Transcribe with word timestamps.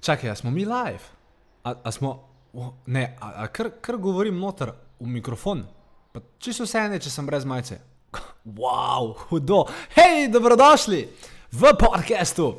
Čakaj, 0.00 0.30
a 0.30 0.34
smo 0.34 0.50
mi 0.50 0.64
live? 0.64 1.04
A, 1.64 1.74
a 1.84 1.92
smo, 1.92 2.28
o, 2.52 2.72
ne, 2.86 3.16
a, 3.20 3.32
a 3.42 3.46
kar, 3.46 3.70
kar 3.80 3.96
govorim 3.96 4.38
noter 4.38 4.72
v 5.00 5.06
mikrofon? 5.06 5.66
Pa 6.12 6.20
čisto 6.38 6.64
vse 6.64 6.86
ene, 6.86 7.00
če 7.00 7.12
sem 7.12 7.26
brez 7.26 7.44
majice. 7.44 7.76
Wow, 8.44 9.12
hudo. 9.28 9.66
Hej, 9.94 10.30
dobrodošli 10.32 11.02
v 11.52 11.72
podkastu 11.76 12.54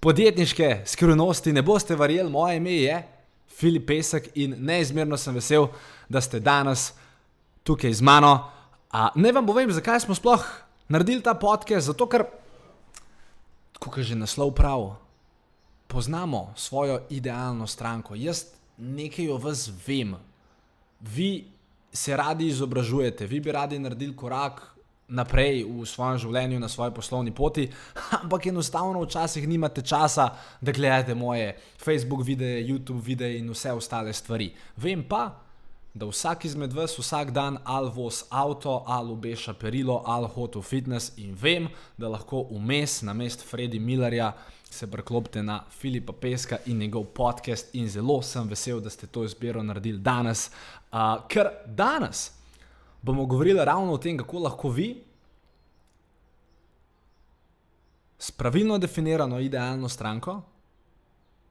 podjetniške 0.00 0.84
skrivnosti. 0.86 1.52
Ne 1.52 1.66
boste 1.66 1.98
verjeli, 1.98 2.30
moje 2.30 2.56
ime 2.62 2.78
je 2.78 3.02
Filip 3.50 3.86
Pesek 3.90 4.30
in 4.38 4.54
neizmerno 4.62 5.18
sem 5.18 5.34
vesel, 5.34 5.66
da 6.08 6.22
ste 6.22 6.38
danes 6.40 6.92
tukaj 7.66 7.92
z 7.92 8.06
mano. 8.06 8.36
A, 8.94 9.10
ne 9.18 9.32
vam 9.34 9.46
povem, 9.46 9.72
zakaj 9.74 10.06
smo 10.06 10.14
sploh 10.14 10.46
naredili 10.88 11.26
ta 11.26 11.34
podcast, 11.34 11.90
zato 11.90 12.06
ker, 12.06 12.28
kot 13.82 13.98
je 13.98 14.12
že 14.14 14.18
naslov 14.18 14.54
prav, 14.54 14.92
poznamo 15.94 16.52
svojo 16.56 17.00
idealno 17.10 17.66
stranko. 17.66 18.14
Jaz 18.14 18.44
nekaj 18.78 19.28
o 19.30 19.38
vas 19.38 19.70
vem. 19.86 20.16
Vi 21.00 21.44
se 21.92 22.16
radi 22.16 22.46
izobražujete, 22.46 23.26
vi 23.26 23.40
bi 23.40 23.52
radi 23.52 23.78
naredili 23.78 24.16
korak 24.16 24.74
naprej 25.08 25.62
v 25.68 25.86
svojem 25.86 26.18
življenju, 26.18 26.58
na 26.60 26.68
svoji 26.68 26.90
poslovni 26.96 27.30
poti, 27.30 27.68
ampak 28.22 28.46
enostavno 28.50 29.04
včasih 29.04 29.46
nimate 29.48 29.84
časa, 29.86 30.32
da 30.60 30.72
gledate 30.72 31.14
moje 31.14 31.54
Facebook 31.78 32.26
videe, 32.26 32.64
YouTube 32.66 33.02
videe 33.04 33.38
in 33.38 33.52
vse 33.52 33.72
ostale 33.72 34.12
stvari. 34.12 34.50
Vem 34.76 35.04
pa, 35.08 35.28
da 35.94 36.08
vsak 36.10 36.48
izmed 36.48 36.72
vas 36.74 36.96
vsak 36.98 37.30
dan 37.30 37.60
ali 37.64 37.90
voz 37.94 38.24
avto, 38.30 38.82
ali 38.86 39.12
obeša 39.12 39.54
perilo, 39.54 40.02
ali 40.06 40.26
hodi 40.34 40.58
v 40.58 40.62
fitness 40.62 41.12
in 41.22 41.38
vem, 41.38 41.68
da 41.96 42.10
lahko 42.10 42.48
vmes 42.50 43.02
na 43.06 43.14
mest 43.14 43.46
Fredi 43.46 43.78
Millerja 43.78 44.32
se 44.74 44.90
preklopite 44.90 45.42
na 45.42 45.62
Filipa 45.70 46.12
Peska 46.12 46.58
in 46.66 46.78
njegov 46.78 47.04
podcast 47.04 47.74
in 47.74 47.88
zelo 47.88 48.22
sem 48.22 48.48
vesel, 48.48 48.80
da 48.80 48.90
ste 48.90 49.06
to 49.06 49.24
izbiro 49.24 49.62
naredili 49.62 49.98
danes, 49.98 50.50
uh, 50.92 51.26
ker 51.28 51.48
danes 51.66 52.30
bomo 53.02 53.26
govorili 53.26 53.64
ravno 53.64 53.92
o 53.92 53.98
tem, 53.98 54.18
kako 54.18 54.38
lahko 54.38 54.68
vi 54.68 55.04
s 58.18 58.30
pravilno 58.30 58.78
definirano 58.78 59.40
idealno 59.40 59.88
stranko 59.88 60.42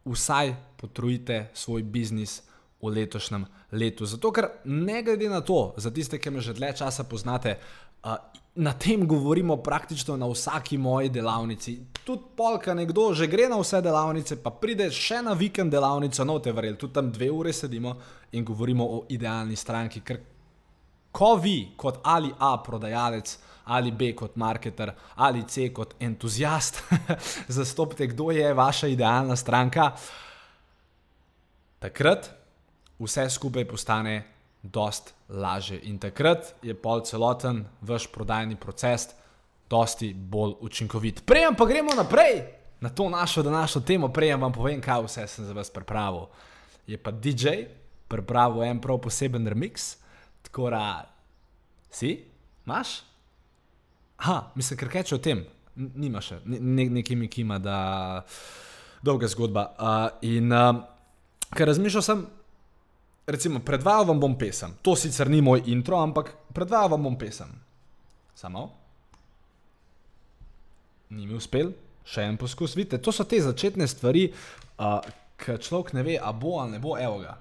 vsaj 0.05 0.55
potrujite 0.77 1.49
svoj 1.53 1.83
biznis 1.83 2.41
v 2.81 2.89
letošnjem 2.89 3.45
letu. 3.71 4.05
Zato, 4.05 4.31
ker 4.31 4.49
ne 4.65 5.03
glede 5.03 5.29
na 5.29 5.41
to, 5.41 5.73
za 5.77 5.91
tiste, 5.91 6.19
ki 6.19 6.29
me 6.29 6.41
že 6.41 6.53
dlje 6.53 6.73
časa 6.83 7.03
poznate, 7.03 7.57
uh, 8.03 8.17
na 8.55 8.73
tem 8.73 9.07
govorimo 9.07 9.57
praktično 9.57 10.17
na 10.17 10.27
vsaki 10.27 10.77
moji 10.77 11.09
delavnici. 11.09 11.79
Tudi 12.03 12.21
polka 12.37 12.73
nekdo 12.73 13.13
že 13.13 13.27
gre 13.27 13.47
na 13.49 13.57
vse 13.57 13.81
delavnice, 13.81 14.37
pa 14.43 14.51
pride 14.51 14.91
še 14.91 15.21
na 15.21 15.33
vikend 15.33 15.71
delavnico, 15.71 16.25
no 16.25 16.39
te 16.39 16.51
verjeli, 16.51 16.77
tudi 16.77 16.93
tam 16.93 17.11
dve 17.11 17.31
ure 17.31 17.53
sedimo 17.53 17.95
in 18.31 18.45
govorimo 18.45 18.85
o 18.85 19.05
idealni 19.09 19.55
stranki. 19.55 20.01
Ker 20.01 20.19
ko 21.11 21.35
vi, 21.35 21.73
kot 21.77 21.99
ali 22.03 22.29
A 22.39 22.57
prodajalec, 22.57 23.37
ali 23.65 23.91
B 23.91 24.13
kot 24.13 24.35
marketer, 24.35 24.93
ali 25.15 25.43
C 25.47 25.69
kot 25.73 25.95
entuzijast, 25.99 26.83
zastopite, 27.57 28.07
kdo 28.07 28.31
je 28.31 28.53
vaša 28.53 28.87
idealna 28.87 29.35
stranka, 29.35 29.91
takrat 31.79 32.29
vse 32.99 33.29
skupaj 33.29 33.65
postane 33.67 34.23
dost 34.63 35.13
lažje. 35.33 35.79
In 35.89 35.97
takrat 35.99 36.53
je 36.61 36.75
pol 36.77 37.01
celoten 37.01 37.65
vaš 37.81 38.07
prodajni 38.13 38.55
proces 38.55 39.09
dosti 39.69 40.13
bolj 40.13 40.53
učinkovit. 40.61 41.23
Prejem 41.25 41.55
pa 41.57 41.65
gremo 41.65 41.95
naprej 41.97 42.43
na 42.81 42.89
to 42.89 43.09
našo 43.09 43.43
današnjo 43.43 43.81
temo, 43.81 44.07
prejem 44.13 44.41
vam 44.41 44.53
povem, 44.53 44.81
kaj 44.81 45.01
vse 45.07 45.27
sem 45.27 45.45
za 45.45 45.53
vas 45.53 45.69
pripravil. 45.69 46.27
Je 46.87 46.97
pa 46.97 47.11
DJ 47.11 47.49
pripravil 48.07 48.63
en 48.63 48.81
prav 48.81 48.99
poseben 49.01 49.47
remix, 49.47 49.95
tako 50.41 50.69
da 50.69 51.09
si, 51.89 52.25
imaš? 52.65 53.01
Aha, 54.17 54.51
mislim, 54.55 54.79
ker 54.79 54.91
kaj 54.91 55.03
če 55.03 55.15
o 55.15 55.23
tem, 55.23 55.45
N 55.73 55.89
nima 55.97 56.21
še, 56.21 56.37
ne, 56.45 56.85
nekaj 56.99 57.17
mi 57.17 57.27
kima, 57.31 57.57
da 57.57 57.77
dolga 59.01 59.27
zgodba. 59.31 59.63
Uh, 59.73 60.19
in 60.21 60.53
uh, 60.53 60.83
ker 61.57 61.65
razmišljal 61.71 62.05
sem, 62.05 62.21
recimo, 63.25 63.59
predvajal 63.59 64.05
vam 64.05 64.19
bom 64.19 64.37
pesem. 64.37 64.73
To 64.81 64.95
sicer 64.95 65.29
ni 65.29 65.41
moj 65.41 65.63
intro, 65.71 65.99
ampak 66.01 66.33
predvajal 66.53 66.95
vam 66.95 67.03
bom 67.03 67.17
pesem. 67.19 67.49
Samo. 68.35 68.71
Ni 71.13 71.27
mi 71.27 71.37
uspel, 71.37 71.71
še 72.05 72.25
en 72.27 72.37
poskus. 72.37 72.75
Vidite, 72.75 72.99
to 73.01 73.13
so 73.13 73.23
te 73.23 73.39
začetne 73.41 73.87
stvari, 73.87 74.27
uh, 74.79 74.99
ki 75.37 75.59
človek 75.61 75.93
ne 75.93 76.03
ve, 76.03 76.17
a 76.17 76.33
bo 76.33 76.57
ali 76.59 76.77
ne 76.77 76.83
bo, 76.83 76.97
evo 76.97 77.21
ga. 77.21 77.37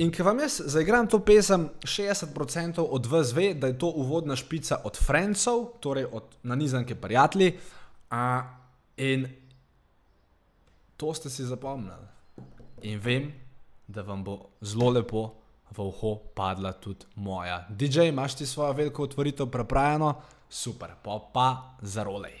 In 0.00 0.08
ker 0.08 0.24
vam 0.24 0.38
jaz 0.40 0.62
zaigram 0.72 1.08
to 1.12 1.18
pesem, 1.20 1.66
60% 1.84 2.80
od 2.80 3.06
vas 3.06 3.34
ve, 3.36 3.50
da 3.54 3.66
je 3.68 3.78
to 3.78 3.90
uvodna 4.00 4.36
špica 4.36 4.80
od 4.84 4.96
Francov, 4.96 5.64
torej 5.80 6.06
od 6.12 6.24
nanizanke 6.42 6.94
prijatelji. 6.94 7.52
In 8.96 9.28
to 10.96 11.14
ste 11.14 11.30
si 11.30 11.44
zapomnili. 11.44 12.08
In 12.82 13.00
vem, 13.00 13.32
da 13.86 14.02
vam 14.02 14.24
bo 14.24 14.38
zelo 14.60 14.90
lepo 14.90 15.34
v 15.70 15.84
uho 15.84 16.16
padla 16.34 16.72
tudi 16.72 17.04
moja. 17.14 17.66
DJ, 17.68 18.08
imaš 18.08 18.34
ti 18.40 18.46
svojo 18.46 18.72
veliko 18.72 19.02
otvoritev 19.02 19.46
prepravljeno, 19.46 20.14
super, 20.48 20.96
pa 21.02 21.20
pa 21.32 21.76
za 21.82 22.02
rolej. 22.02 22.40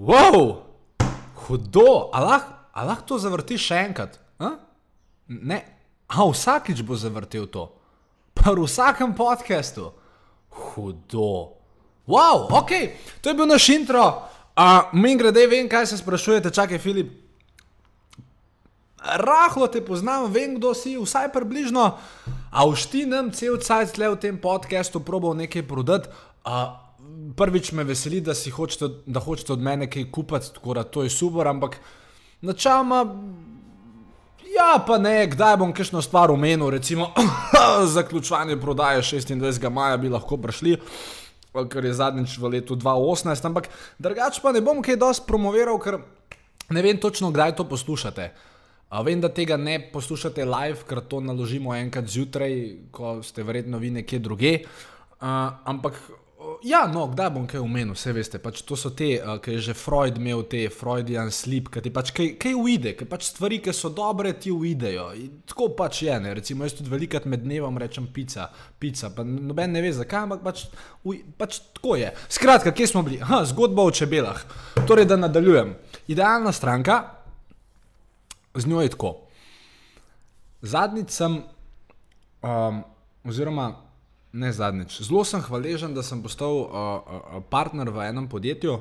Wow, 0.00 0.64
hudo, 1.44 2.08
a 2.08 2.24
lahko 2.24 2.56
lah 2.72 3.00
to 3.04 3.20
zavrtiš 3.20 3.66
še 3.68 3.80
enkrat? 3.84 4.16
A? 4.40 4.56
Ne, 5.28 5.60
a 6.08 6.24
vsakič 6.24 6.80
bo 6.80 6.96
zavrtel 6.96 7.44
to, 7.52 7.68
pa 8.32 8.56
v 8.56 8.64
vsakem 8.64 9.12
podkastu. 9.12 9.92
Hudo. 10.48 11.60
Wow, 12.08 12.48
ok, 12.48 12.72
to 13.20 13.28
je 13.28 13.36
bil 13.36 13.44
naš 13.44 13.68
intro. 13.76 14.24
Uh, 14.56 14.88
Mi 14.96 15.12
grede, 15.20 15.44
vem, 15.44 15.68
kaj 15.68 15.92
se 15.92 16.00
sprašujete, 16.00 16.48
čakaj, 16.48 16.80
Filip. 16.80 17.12
Rahlo 19.04 19.68
te 19.68 19.84
poznam, 19.84 20.32
vem, 20.32 20.56
kdo 20.56 20.72
si, 20.72 20.96
vsaj 20.96 21.28
približno. 21.28 22.00
A 22.48 22.58
vštinem 22.64 23.36
cel 23.36 23.60
cajt 23.60 24.00
le 24.00 24.16
v 24.16 24.20
tem 24.20 24.40
podkastu 24.40 25.04
probal 25.04 25.36
nekaj 25.36 25.68
prodati. 25.68 26.08
Uh, 26.40 26.88
prvič 27.36 27.72
me 27.72 27.84
veseli, 27.84 28.20
da 28.20 28.34
hočete, 28.34 28.88
da 29.06 29.20
hočete 29.20 29.52
od 29.52 29.62
mene 29.62 29.90
kaj 29.90 30.10
kupiti, 30.12 30.54
tako 30.54 30.74
da 30.74 30.82
to 30.82 31.02
je 31.02 31.10
super, 31.10 31.48
ampak 31.48 31.80
načeloma. 32.40 33.04
Ja, 34.50 34.80
pa 34.86 34.98
ne, 34.98 35.26
kdaj 35.30 35.56
bom 35.56 35.72
kakšno 35.72 36.02
stvar 36.02 36.30
omenil, 36.30 36.70
recimo 36.70 37.12
zaključovanje 37.96 38.56
prodaje 38.60 39.02
26. 39.02 39.70
maja 39.70 39.96
bi 39.96 40.08
lahko 40.08 40.36
prišli, 40.36 40.76
ker 41.70 41.84
je 41.84 41.94
zadnjič 41.94 42.38
v 42.38 42.54
letu 42.56 42.76
2018, 42.76 43.46
ampak 43.46 43.68
drugače 43.98 44.42
pa 44.42 44.52
ne 44.52 44.60
bom 44.60 44.82
kaj 44.82 44.98
dosti 44.98 45.26
promoviral, 45.26 45.78
ker 45.78 46.00
ne 46.70 46.82
vem 46.82 46.98
točno, 46.98 47.30
kdaj 47.30 47.56
to 47.56 47.68
poslušate. 47.68 48.30
A 48.90 49.02
vem, 49.06 49.20
da 49.22 49.28
tega 49.30 49.54
ne 49.56 49.76
poslušate 49.92 50.44
live, 50.44 50.82
ker 50.88 50.98
to 51.06 51.20
naložimo 51.22 51.74
enkrat 51.76 52.08
zjutraj, 52.10 52.54
ko 52.90 53.20
ste 53.22 53.46
verjetno 53.46 53.78
vi 53.78 53.92
nekje 53.94 54.18
druge. 54.18 54.54
Uh, 55.20 55.54
ampak 55.68 55.94
Ja, 56.64 56.82
no, 56.90 57.06
kdaj 57.08 57.30
bom 57.34 57.46
kaj 57.48 57.62
omenil, 57.62 57.94
vse 57.96 58.12
veste. 58.12 58.38
Pač 58.42 58.62
to 58.68 58.76
so 58.76 58.90
te, 58.96 59.14
uh, 59.18 59.38
ki 59.40 59.56
je 59.56 59.66
že 59.70 59.74
Freud 59.78 60.18
imel 60.20 60.42
te 60.48 60.62
Freudian 60.72 61.30
sleep, 61.32 61.70
ki 61.72 61.82
ti 61.84 61.92
pač 61.94 62.12
kaj, 62.16 62.32
kaj 62.40 62.56
uide, 62.58 62.94
ki 62.98 63.06
pač 63.08 63.28
stvari, 63.30 63.60
ki 63.64 63.74
so 63.76 63.92
dobre, 63.94 64.32
ti 64.36 64.52
uidejo. 64.52 65.06
In 65.16 65.38
tako 65.48 65.70
pač 65.78 66.02
je, 66.06 66.18
ne. 66.20 66.34
recimo 66.36 66.66
jaz 66.66 66.76
tudi 66.78 66.92
velikrat 66.92 67.28
med 67.30 67.44
dnevom 67.46 67.78
rečem 67.80 68.10
pica, 68.12 68.48
pica, 68.78 69.12
pa 69.16 69.24
noben 69.24 69.72
ne 69.72 69.84
ve 69.84 69.92
zakaj, 69.96 70.26
ampak 70.28 70.42
pač, 70.44 70.66
uj, 71.04 71.22
pač 71.40 71.62
tako 71.78 71.96
je. 72.00 72.10
Skratka, 72.28 72.74
kje 72.76 72.90
smo 72.92 73.04
bili? 73.06 73.22
Ha, 73.24 73.44
zgodba 73.48 73.86
o 73.86 73.94
čebelah. 73.94 74.44
Torej, 74.84 75.08
da 75.08 75.20
nadaljujem. 75.20 75.72
Idealna 76.12 76.52
stranka, 76.52 77.00
z 78.54 78.68
njo 78.68 78.84
je 78.84 78.92
tako. 78.96 79.14
Zadnjič 80.60 81.16
sem 81.16 81.40
Um, 82.42 82.84
oziroma, 83.24 83.74
ne 84.32 84.52
zadnjič. 84.52 85.00
Zelo 85.02 85.24
sem 85.24 85.42
hvaležen, 85.42 85.94
da 85.94 86.02
sem 86.02 86.22
postal 86.22 86.54
uh, 86.54 86.68
uh, 86.70 87.42
partner 87.50 87.90
v 87.90 88.06
enem 88.06 88.28
podjetju, 88.28 88.78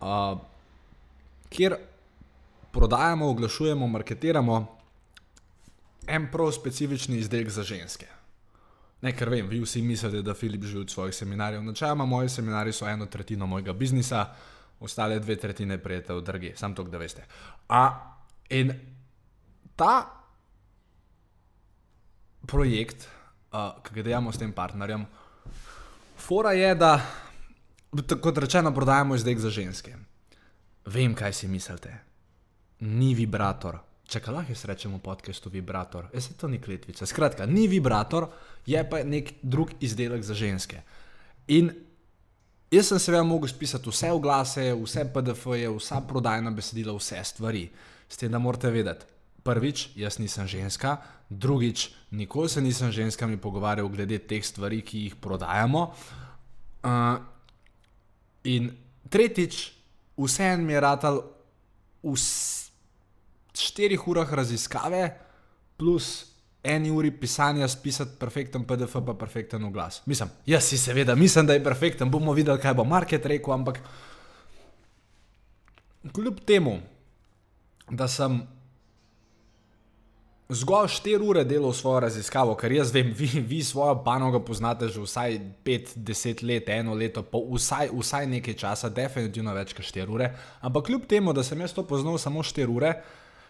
uh, 0.00 0.38
kjer 1.50 1.76
prodajamo, 2.72 3.30
oglašujemo, 3.30 3.86
marketiramo 3.86 4.60
en 6.06 6.28
prav 6.32 6.52
specifični 6.52 7.18
izdelek 7.18 7.50
za 7.50 7.62
ženske. 7.62 8.06
Ne, 9.02 9.12
ker 9.12 9.28
vem, 9.28 9.48
vi 9.48 9.60
vsi 9.60 9.82
mislite, 9.82 10.22
da 10.22 10.34
Filip 10.34 10.64
živi 10.64 10.86
od 10.86 10.90
svojih 10.90 11.14
seminarjev. 11.14 11.62
Načeloma, 11.62 12.06
moji 12.06 12.28
seminarji 12.28 12.72
so 12.72 12.88
eno 12.88 13.06
tretjino 13.06 13.46
mojega 13.46 13.72
biznisa, 13.72 14.26
ostale 14.80 15.18
dve 15.18 15.36
tretjine 15.36 15.78
prijete 15.78 16.14
v 16.14 16.22
drugje, 16.22 16.56
sam 16.56 16.74
to, 16.74 16.84
da 16.84 16.98
veste. 16.98 17.24
A, 17.68 17.82
in 18.50 18.72
ta 19.76 20.06
projekt, 22.46 23.08
uh, 23.08 23.15
ki 23.82 23.94
ga 23.98 24.02
delamo 24.02 24.32
s 24.32 24.40
tem 24.40 24.52
partnerjem, 24.52 25.06
fora 26.18 26.52
je, 26.56 26.74
da, 26.74 26.92
kot 28.20 28.38
rečeno, 28.38 28.72
prodajamo 28.74 29.16
izdelek 29.16 29.42
za 29.42 29.50
ženske. 29.50 29.96
Vem, 30.86 31.14
kaj 31.14 31.32
si 31.32 31.48
mislite. 31.48 31.92
Ni 32.86 33.14
vibrator. 33.14 33.80
Če 34.06 34.20
kaj 34.22 34.34
lahko 34.36 34.54
rečemo 34.70 35.00
podcastu 35.02 35.50
vibrator, 35.50 36.06
je 36.14 36.20
se 36.22 36.36
to 36.38 36.46
ni 36.48 36.60
kletvica. 36.62 37.06
Skratka, 37.06 37.46
ni 37.46 37.66
vibrator, 37.66 38.28
je 38.66 38.82
pa 38.86 39.02
nek 39.02 39.32
drug 39.42 39.72
izdelek 39.82 40.22
za 40.22 40.34
ženske. 40.34 40.82
In 41.50 41.72
jaz 42.70 42.92
sem 42.92 43.02
seveda 43.02 43.24
mogel 43.26 43.50
spisati 43.50 43.90
vse 43.90 44.12
oglase, 44.14 44.68
vse 44.78 45.08
PDF-je, 45.10 45.72
vsa 45.74 46.00
prodajna 46.06 46.54
besedila, 46.54 46.94
vse 46.94 47.24
stvari. 47.24 47.66
S 48.06 48.20
tem, 48.20 48.30
da 48.30 48.38
morate 48.38 48.70
vedeti, 48.70 49.15
prvič, 49.46 49.92
jaz 49.94 50.18
nisem 50.18 50.48
ženska, 50.50 50.96
drugič, 51.30 51.90
nikoli 52.10 52.50
se 52.50 52.60
nisem 52.60 52.90
ženskami 52.90 53.38
pogovarjal 53.38 53.88
glede 53.88 54.18
teh 54.18 54.42
stvari, 54.42 54.82
ki 54.82 55.06
jih 55.06 55.16
prodajamo. 55.22 55.86
Uh, 56.82 57.18
in 58.44 58.70
tretjič, 59.10 59.72
vse 60.18 60.52
en 60.54 60.66
mi 60.66 60.74
je 60.74 60.82
ratal 60.82 61.22
v 62.02 62.14
štirih 63.56 64.02
urah 64.08 64.30
raziskave, 64.30 65.14
plus 65.76 66.26
eni 66.66 66.90
uri 66.90 67.10
pisanja, 67.10 67.68
spisati 67.68 68.18
perfekten 68.18 68.64
PDF, 68.66 68.98
pa 69.06 69.14
perfekten 69.14 69.64
oglas. 69.64 70.02
Mislim, 70.06 70.28
jaz 70.46 70.64
si 70.64 70.78
seveda 70.78 71.14
mislim, 71.14 71.46
da 71.46 71.54
je 71.54 71.64
perfekten, 71.64 72.10
bomo 72.10 72.32
videli, 72.32 72.60
kaj 72.60 72.74
bo 72.74 72.84
market 72.84 73.26
rekel, 73.26 73.54
ampak 73.54 73.80
kljub 76.14 76.40
temu, 76.46 76.78
da 77.90 78.08
sem 78.08 78.40
zgolj 80.48 80.88
4 80.88 81.28
ure 81.28 81.44
delal 81.44 81.72
svojo 81.72 82.00
raziskavo, 82.00 82.54
ker 82.54 82.72
jaz 82.72 82.92
vem, 82.94 83.12
vi, 83.16 83.26
vi 83.40 83.62
svojo 83.64 83.98
panogo 84.04 84.40
poznate 84.40 84.88
že 84.88 85.00
vsaj 85.02 85.38
5-10 85.64 86.44
let, 86.46 86.68
eno 86.68 86.94
leto, 86.94 87.22
pa 87.22 87.38
vsaj, 87.38 87.90
vsaj 87.90 88.26
nekaj 88.26 88.54
časa, 88.54 88.88
definitivno 88.88 89.54
več 89.54 89.74
kot 89.74 89.84
4 89.84 90.06
ure. 90.06 90.30
Ampak 90.60 90.86
kljub 90.86 91.06
temu, 91.10 91.32
da 91.32 91.42
sem 91.42 91.60
jaz 91.60 91.74
to 91.74 91.82
poznal 91.82 92.18
samo 92.18 92.42
4 92.46 92.68
ure, 92.70 92.94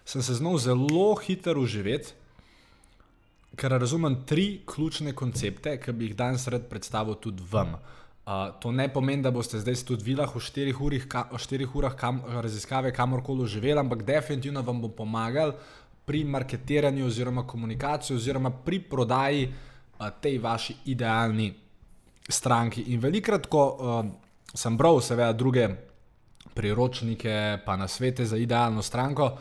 sem 0.05 0.23
se 0.23 0.39
znal 0.41 0.57
zelo 0.59 1.15
hitro 1.21 1.61
uživeti, 1.61 2.15
ker 3.57 3.73
razumem 3.73 4.23
tri 4.27 4.63
ključne 4.69 5.13
koncepte, 5.13 5.77
ki 5.81 5.93
bi 5.93 6.11
jih 6.11 6.17
danes 6.17 6.49
rad 6.49 6.69
predstavil 6.69 7.17
tudi 7.21 7.45
vam. 7.51 7.77
Uh, 8.27 8.51
to 8.61 8.73
ne 8.73 8.89
pomeni, 8.93 9.23
da 9.23 9.31
boste 9.31 9.61
zdaj 9.61 9.85
tudi 9.87 10.03
vi 10.03 10.17
lahko 10.19 10.41
v 10.41 10.49
4 10.49 10.73
urah, 10.83 11.05
ka, 11.07 11.29
urah 11.79 11.95
kam, 11.95 12.25
raziskave 12.43 12.91
kamorkoli 12.93 13.47
živeli, 13.47 13.79
ampak 13.79 14.03
definitivno 14.03 14.65
vam 14.67 14.81
bo 14.83 14.89
pomagal 14.89 15.55
pri 16.07 16.25
marketiranju 16.25 17.07
oziroma 17.07 17.47
komunikaciji 17.47 18.17
oziroma 18.17 18.51
pri 18.51 18.81
prodaji 18.81 19.49
uh, 19.49 20.07
tej 20.21 20.39
vaši 20.39 20.77
idealni 20.85 21.55
stranki. 22.29 22.83
In 22.95 23.01
velikrat, 23.01 23.47
ko 23.47 23.65
uh, 23.67 24.07
sem 24.55 24.77
bral 24.77 25.01
seveda 25.03 25.33
druge 25.33 25.69
priročnike, 26.55 27.59
pa 27.67 27.77
na 27.77 27.89
svete 27.89 28.25
za 28.25 28.37
idealno 28.37 28.83
stranko, 28.83 29.33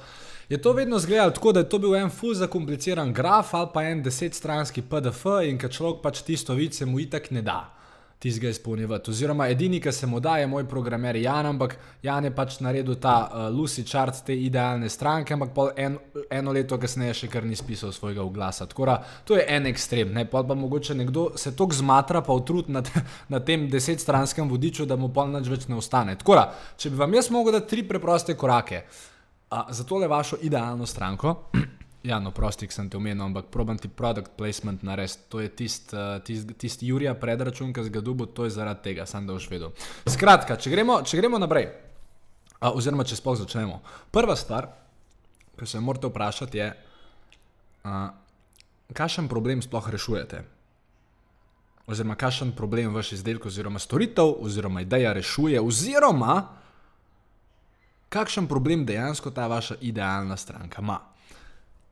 je 0.50 0.62
to 0.62 0.74
vedno 0.74 0.98
izgledalo 0.98 1.32
tako, 1.32 1.52
da 1.52 1.60
je 1.60 1.70
to 1.70 1.80
bil 1.80 1.96
en 1.96 2.10
fuz 2.10 2.38
zakompliciran 2.38 3.14
graf 3.14 3.54
ali 3.54 3.70
pa 3.74 3.84
en 3.84 4.04
desetstranski 4.04 4.82
PDF 4.82 5.26
in 5.46 5.58
kad 5.58 5.72
človek 5.72 6.02
pač 6.04 6.22
tisto 6.22 6.54
vice 6.54 6.86
mu 6.86 7.00
itak 7.00 7.32
ne 7.32 7.42
da 7.42 7.76
tistega 8.20 8.50
izpolnjevati. 8.50 9.12
Oziroma, 9.12 9.48
edini, 9.52 9.80
ki 9.82 9.92
se 9.92 10.08
mu 10.08 10.20
da, 10.20 10.38
je 10.38 10.48
moj 10.48 10.66
programer 10.70 11.16
Jan, 11.16 11.46
ampak 11.46 11.76
Jan 12.04 12.26
je 12.26 12.32
pač 12.36 12.60
naredil 12.64 12.96
ta 13.02 13.16
uh, 13.26 13.48
Lucy 13.54 13.84
chart 13.88 14.24
te 14.26 14.36
idealne 14.36 14.90
stranke, 14.90 15.34
ampak 15.34 15.52
pol 15.54 15.72
en, 15.78 15.98
eno 16.32 16.54
leto 16.56 16.80
kasneje 16.82 17.14
še 17.22 17.30
kar 17.34 17.46
ni 17.46 17.56
spisal 17.56 17.94
svojega 17.94 18.24
oglasa. 18.24 18.70
Tako 18.72 18.90
da 18.90 18.98
to 19.28 19.38
je 19.38 19.46
en 19.58 19.68
ekstrem, 19.70 20.14
ne 20.16 20.26
pa 20.30 20.44
pa 20.44 20.56
mogoče 20.56 20.96
nekdo 20.96 21.28
se 21.36 21.56
tok 21.56 21.76
zmatra, 21.76 22.24
pa 22.26 22.34
utrud 22.34 22.72
na, 22.72 22.84
na 23.34 23.44
tem 23.44 23.70
desetstranskem 23.70 24.50
vodiču, 24.50 24.88
da 24.90 24.96
mu 24.96 25.12
pol 25.14 25.30
nič 25.36 25.52
več 25.52 25.68
ne 25.70 25.80
ostane. 25.80 26.18
Tako 26.22 26.40
da, 26.40 26.48
če 26.78 26.94
bi 26.94 27.04
vam 27.04 27.20
jaz 27.20 27.32
mogel 27.34 27.60
dati 27.60 27.76
tri 27.76 27.88
preproste 27.88 28.38
korake 28.40 28.86
uh, 28.86 29.68
za 29.70 29.84
tole 29.84 30.08
vašo 30.08 30.40
idealno 30.42 30.88
stranko. 30.88 31.36
Ja, 32.06 32.20
no, 32.22 32.30
prostik 32.30 32.70
sem 32.70 32.86
te 32.90 33.00
omenil, 33.00 33.24
ampak 33.26 33.48
probiam 33.50 33.80
ti 33.82 33.90
product 33.90 34.36
placement 34.38 34.84
narediti. 34.86 35.26
To 35.34 35.40
je 35.42 35.50
tisti 35.50 35.96
uh, 35.98 36.20
tist, 36.22 36.52
tist 36.62 36.84
Jurija 36.86 37.16
predračun, 37.18 37.72
ki 37.74 37.88
ga 37.90 38.02
dubo, 38.06 38.28
to 38.30 38.46
je 38.46 38.54
zaradi 38.54 38.92
tega, 38.92 39.08
sem 39.10 39.26
da 39.26 39.34
už 39.34 39.48
vedel. 39.50 39.74
Skratka, 40.06 40.60
če 40.62 40.70
gremo, 40.70 41.00
če 41.02 41.18
gremo 41.18 41.40
naprej, 41.42 41.72
uh, 42.60 42.70
oziroma 42.70 43.08
če 43.10 43.18
sploh 43.18 43.40
začnemo. 43.40 43.80
Prva 44.14 44.36
stvar, 44.38 44.70
ki 45.58 45.70
se 45.70 45.82
morate 45.82 46.12
vprašati, 46.12 46.62
je, 46.62 46.68
uh, 47.90 47.98
kakšen 48.94 49.32
problem 49.32 49.66
sploh 49.66 49.90
rešujete. 49.98 50.44
Oziroma, 51.90 52.20
kakšen 52.22 52.54
problem 52.58 52.94
vaš 52.94 53.16
izdelek, 53.18 53.50
oziroma 53.50 53.82
storitev, 53.82 54.30
oziroma 54.46 54.86
ideja 54.86 55.16
rešuje, 55.18 55.58
oziroma 55.58 56.38
kakšen 58.14 58.46
problem 58.46 58.86
dejansko 58.86 59.34
ta 59.34 59.50
vaša 59.50 59.82
idealna 59.82 60.38
stranka 60.38 60.86
ima. 60.86 61.02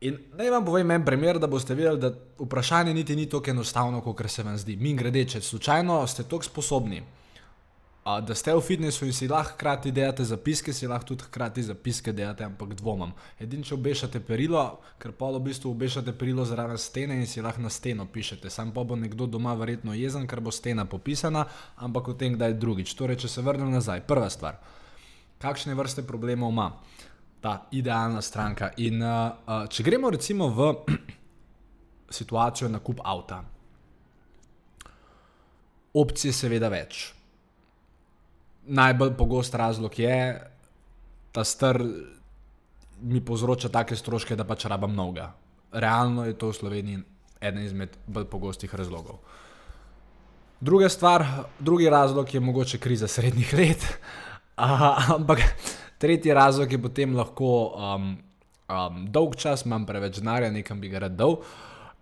In 0.03 0.17
naj 0.35 0.50
vam 0.51 0.65
povem 0.65 0.91
en 0.91 1.03
primer, 1.05 1.38
da 1.39 1.47
boste 1.47 1.75
videli, 1.75 2.00
da 2.00 2.09
vprašanje 2.39 2.94
niti 2.94 3.15
ni 3.15 3.29
tako 3.29 3.51
enostavno, 3.51 4.01
kot 4.01 4.23
se 4.27 4.44
vam 4.44 4.57
zdi. 4.57 4.75
Mi 4.75 4.95
grede, 5.00 5.23
če 5.25 5.41
slučajno 5.41 6.01
ste 6.07 6.25
tako 6.27 6.44
sposobni, 6.44 7.00
da 8.03 8.35
ste 8.35 8.51
v 8.51 8.59
fitnessu 8.59 9.05
in 9.07 9.13
si 9.15 9.29
lahko 9.31 9.53
hkrati 9.53 9.94
delate 9.95 10.25
zapiske, 10.27 10.73
si 10.73 10.89
lahko 10.91 11.13
tudi 11.13 11.23
hkrati 11.23 11.63
zapiske 11.63 12.11
delate, 12.11 12.44
ampak 12.44 12.73
dvomam. 12.75 13.13
Edino, 13.39 13.63
če 13.63 13.77
obešate 13.77 14.19
perilo, 14.19 14.65
ker 15.00 15.13
pa 15.15 15.29
v 15.31 15.39
bistvu 15.45 15.71
obešate 15.71 16.11
perilo 16.11 16.44
zraven 16.44 16.77
stene 16.77 17.21
in 17.21 17.27
si 17.27 17.41
lahko 17.41 17.63
na 17.63 17.71
steno 17.71 18.03
pišete. 18.03 18.51
Sam 18.51 18.75
pa 18.75 18.83
bo 18.83 18.99
nekdo 18.99 19.23
doma 19.23 19.56
verjetno 19.56 19.95
jezen, 19.95 20.28
ker 20.28 20.44
bo 20.44 20.51
stena 20.51 20.83
popisana, 20.83 21.45
ampak 21.80 22.11
o 22.11 22.18
tem, 22.19 22.35
kdaj 22.35 22.59
drugič. 22.59 22.92
Torej, 22.99 23.21
če 23.23 23.31
se 23.31 23.45
vrnem 23.45 23.71
nazaj, 23.71 24.04
prva 24.04 24.28
stvar. 24.28 24.59
Kakšne 25.39 25.80
vrste 25.80 26.04
problemov 26.04 26.51
ima? 26.51 26.73
Ta 27.44 27.68
idealna 27.71 28.21
stranka. 28.21 28.71
In 28.80 29.02
uh, 29.04 29.35
uh, 29.44 29.66
če 29.68 29.83
gremo 29.83 30.07
recimo 30.09 30.47
v 30.47 30.69
situacijo 32.19 32.69
na 32.71 32.80
kup 32.80 33.02
avta, 33.04 33.42
opcije 35.94 36.31
je 36.31 36.38
seveda 36.38 36.71
več. 36.71 37.09
Najbolj 38.64 39.12
pogost 39.19 39.56
razlog 39.59 40.00
je, 40.00 40.16
da 41.35 41.44
star 41.44 41.81
mi 43.04 43.19
povzroča 43.19 43.68
take 43.69 43.97
stroške, 44.00 44.38
da 44.40 44.47
pač 44.47 44.64
rabam 44.71 44.94
mnoga. 44.95 45.33
Realno 45.73 46.23
je 46.23 46.38
to 46.40 46.54
v 46.54 46.56
Sloveniji 46.56 47.04
eden 47.44 47.66
izmed 47.66 47.97
bolj 48.07 48.30
pogostih 48.31 48.71
razlogov. 48.71 49.19
Druga 50.64 50.88
stvar, 50.88 51.26
drugi 51.59 51.90
razlog 51.92 52.33
je 52.33 52.40
mogoče 52.40 52.80
kriza 52.80 53.07
srednjih 53.07 53.52
let, 53.54 53.83
uh, 54.64 55.12
ampak 55.18 55.44
Tretji 56.04 56.33
razlog 56.36 56.72
je 56.72 56.81
potem 56.81 57.16
lahko 57.16 57.50
um, 57.72 58.10
um, 58.68 59.06
dolg 59.07 59.38
čas, 59.40 59.64
imam 59.64 59.86
preveč 59.88 60.18
denarja, 60.19 60.50
nekam 60.52 60.81
bi 60.81 60.90
ga 60.92 61.06
rad 61.06 61.16
dal. 61.16 61.38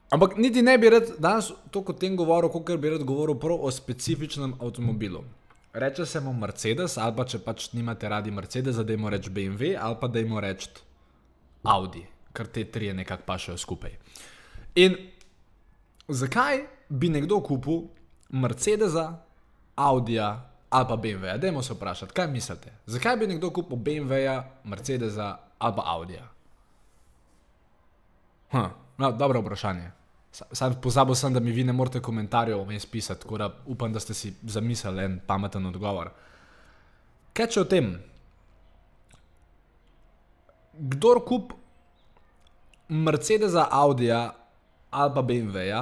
Ampak 0.10 0.40
niti 0.42 0.64
ne 0.66 0.74
bi 0.82 0.90
rad 0.90 1.12
danes 1.22 1.52
toliko 1.70 1.94
o 1.94 2.00
tem 2.02 2.16
govoril, 2.18 2.50
kot 2.50 2.72
bi 2.82 2.90
rad 2.96 3.06
govoril 3.06 3.38
prav 3.40 3.62
o 3.62 3.70
specifičnem 3.72 4.56
avtomobilu. 4.60 5.22
Reče 5.74 6.06
se 6.06 6.20
mu 6.20 6.34
Mercedes, 6.34 6.98
ali 6.98 7.16
pa 7.16 7.24
če 7.30 7.40
pač 7.46 7.70
nimate 7.72 8.10
radi 8.10 8.32
Mercedes, 8.32 8.76
da 8.76 8.92
jim 8.92 9.08
reč 9.08 9.30
BMW, 9.30 9.76
ali 9.80 9.96
pa 10.02 10.08
da 10.08 10.20
jim 10.20 10.34
reč 10.44 10.68
Audi, 11.64 12.02
ker 12.34 12.50
te 12.50 12.66
tri 12.66 12.90
nekako 12.94 13.24
pašajo 13.26 13.58
skupaj. 13.58 13.94
In 14.76 14.98
zakaj 16.10 16.66
bi 16.90 17.10
nekdo 17.10 17.40
kupil 17.46 17.86
Mercedesa, 18.34 19.22
Audija, 19.76 20.51
ali 20.72 20.88
pa 20.88 20.96
BMW. 20.96 21.38
Dajmo 21.38 21.64
se 21.64 21.74
vprašati, 21.74 22.14
kaj 22.14 22.28
mislite? 22.28 22.72
Zakaj 22.86 23.18
bi 23.18 23.28
nekdo 23.28 23.50
kupil 23.50 23.78
BMW, 23.78 24.42
Mercedesa 24.64 25.38
ali 25.60 25.76
pa 25.76 25.84
Audija? 25.86 26.28
Hm, 28.52 28.72
no, 28.98 29.12
dobro 29.12 29.42
vprašanje. 29.42 29.92
Sam 30.32 30.76
pozabil 30.82 31.16
sem, 31.16 31.34
da 31.34 31.40
mi 31.40 31.52
vi 31.52 31.64
ne 31.64 31.74
morete 31.74 32.00
komentarjev 32.00 32.64
vmes 32.64 32.86
pisati, 32.86 33.22
tako 33.22 33.38
da 33.38 33.50
upam, 33.66 33.94
da 33.94 34.00
ste 34.00 34.14
si 34.14 34.34
zamislili 34.44 35.04
en 35.04 35.20
pameten 35.28 35.66
odgovor. 35.66 36.10
Kaj 37.34 37.48
če 37.48 37.62
o 37.62 37.66
tem? 37.68 37.92
Kdor 40.80 41.20
kup 41.28 41.52
Mercedesa, 42.88 43.68
Audija 43.72 44.34
ali 44.92 45.14
pa 45.16 45.22
BMW-ja, 45.22 45.82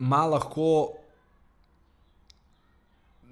ima 0.00 0.26
lahko 0.26 1.01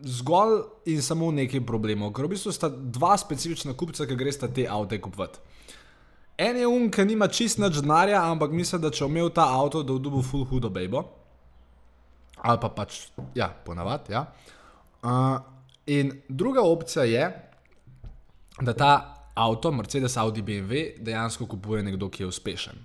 zgolj 0.05 0.63
in 0.93 1.03
samo 1.03 1.31
nekaj 1.33 1.63
problemov, 1.67 2.13
ker 2.17 2.27
v 2.27 2.35
bistvu 2.35 2.53
sta 2.55 2.69
dva 2.69 3.17
specifična 3.21 3.75
kupca, 3.77 4.07
ki 4.07 4.17
gresta 4.19 4.49
te 4.49 4.67
avto 4.69 4.99
kupovati. 5.01 5.39
En 6.41 6.57
je 6.57 6.67
um, 6.67 6.89
ki 6.89 7.05
nima 7.05 7.29
čist 7.29 7.61
nič 7.61 7.83
denarja, 7.83 8.23
ampak 8.33 8.55
misli, 8.57 8.81
da 8.81 8.89
če 8.89 9.05
imel 9.05 9.29
ta 9.37 9.45
avto, 9.53 9.83
da 9.85 9.93
bo 9.93 10.01
dobil 10.01 10.25
full 10.25 10.47
hudo 10.49 10.71
bejbo. 10.73 11.05
Ali 12.41 12.61
pa 12.63 12.71
pač, 12.73 13.03
ja, 13.37 13.51
ponavadi. 13.67 14.15
Ja. 14.17 14.25
Uh, 15.05 15.37
in 15.85 16.15
druga 16.29 16.65
opcija 16.65 17.05
je, 17.05 17.27
da 18.61 18.73
ta 18.73 18.93
avto, 19.37 19.73
Mercedes, 19.73 20.17
Audi, 20.17 20.41
BMW, 20.43 20.97
dejansko 21.05 21.47
kupuje 21.47 21.85
nekdo, 21.85 22.09
ki 22.09 22.23
je 22.23 22.33
uspešen. 22.33 22.81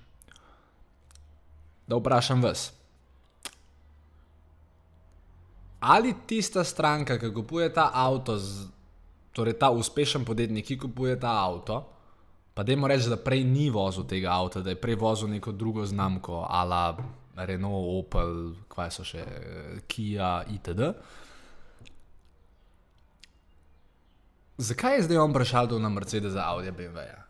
Da 1.88 1.96
vprašam 1.96 2.44
vas. 2.44 2.75
Ali 5.86 6.16
tista 6.26 6.64
stranka, 6.64 7.20
ki 7.22 7.30
kupuje 7.34 7.70
ta 7.70 7.92
avto, 7.94 8.40
z, 8.42 8.66
torej 9.38 9.54
ta 9.62 9.70
uspešen 9.70 10.26
podjetnik, 10.26 10.66
ki 10.66 10.78
kupuje 10.82 11.14
ta 11.20 11.36
avto, 11.46 11.84
pa 12.58 12.64
da 12.64 12.74
jim 12.74 12.86
reče, 12.90 13.12
da 13.12 13.20
prej 13.22 13.44
ni 13.46 13.68
vozil 13.70 14.08
tega 14.10 14.34
avta, 14.34 14.64
da 14.66 14.74
je 14.74 14.80
prej 14.82 14.96
vozil 14.98 15.30
neko 15.30 15.52
drugo 15.52 15.86
znamko, 15.86 16.42
ala 16.50 16.98
Renault, 17.36 17.92
Opel, 18.00 18.56
kaj 18.72 18.90
so 18.96 19.06
še, 19.06 19.26
Kia, 19.88 20.40
itd. 20.50 20.90
Zakaj 24.58 24.98
je 24.98 25.04
zdaj 25.06 25.20
on 25.22 25.36
prešal 25.36 25.70
na 25.84 25.90
Mercedes, 25.90 26.34
Audi, 26.40 26.72
BMW? 26.72 27.06
-ja? 27.06 27.22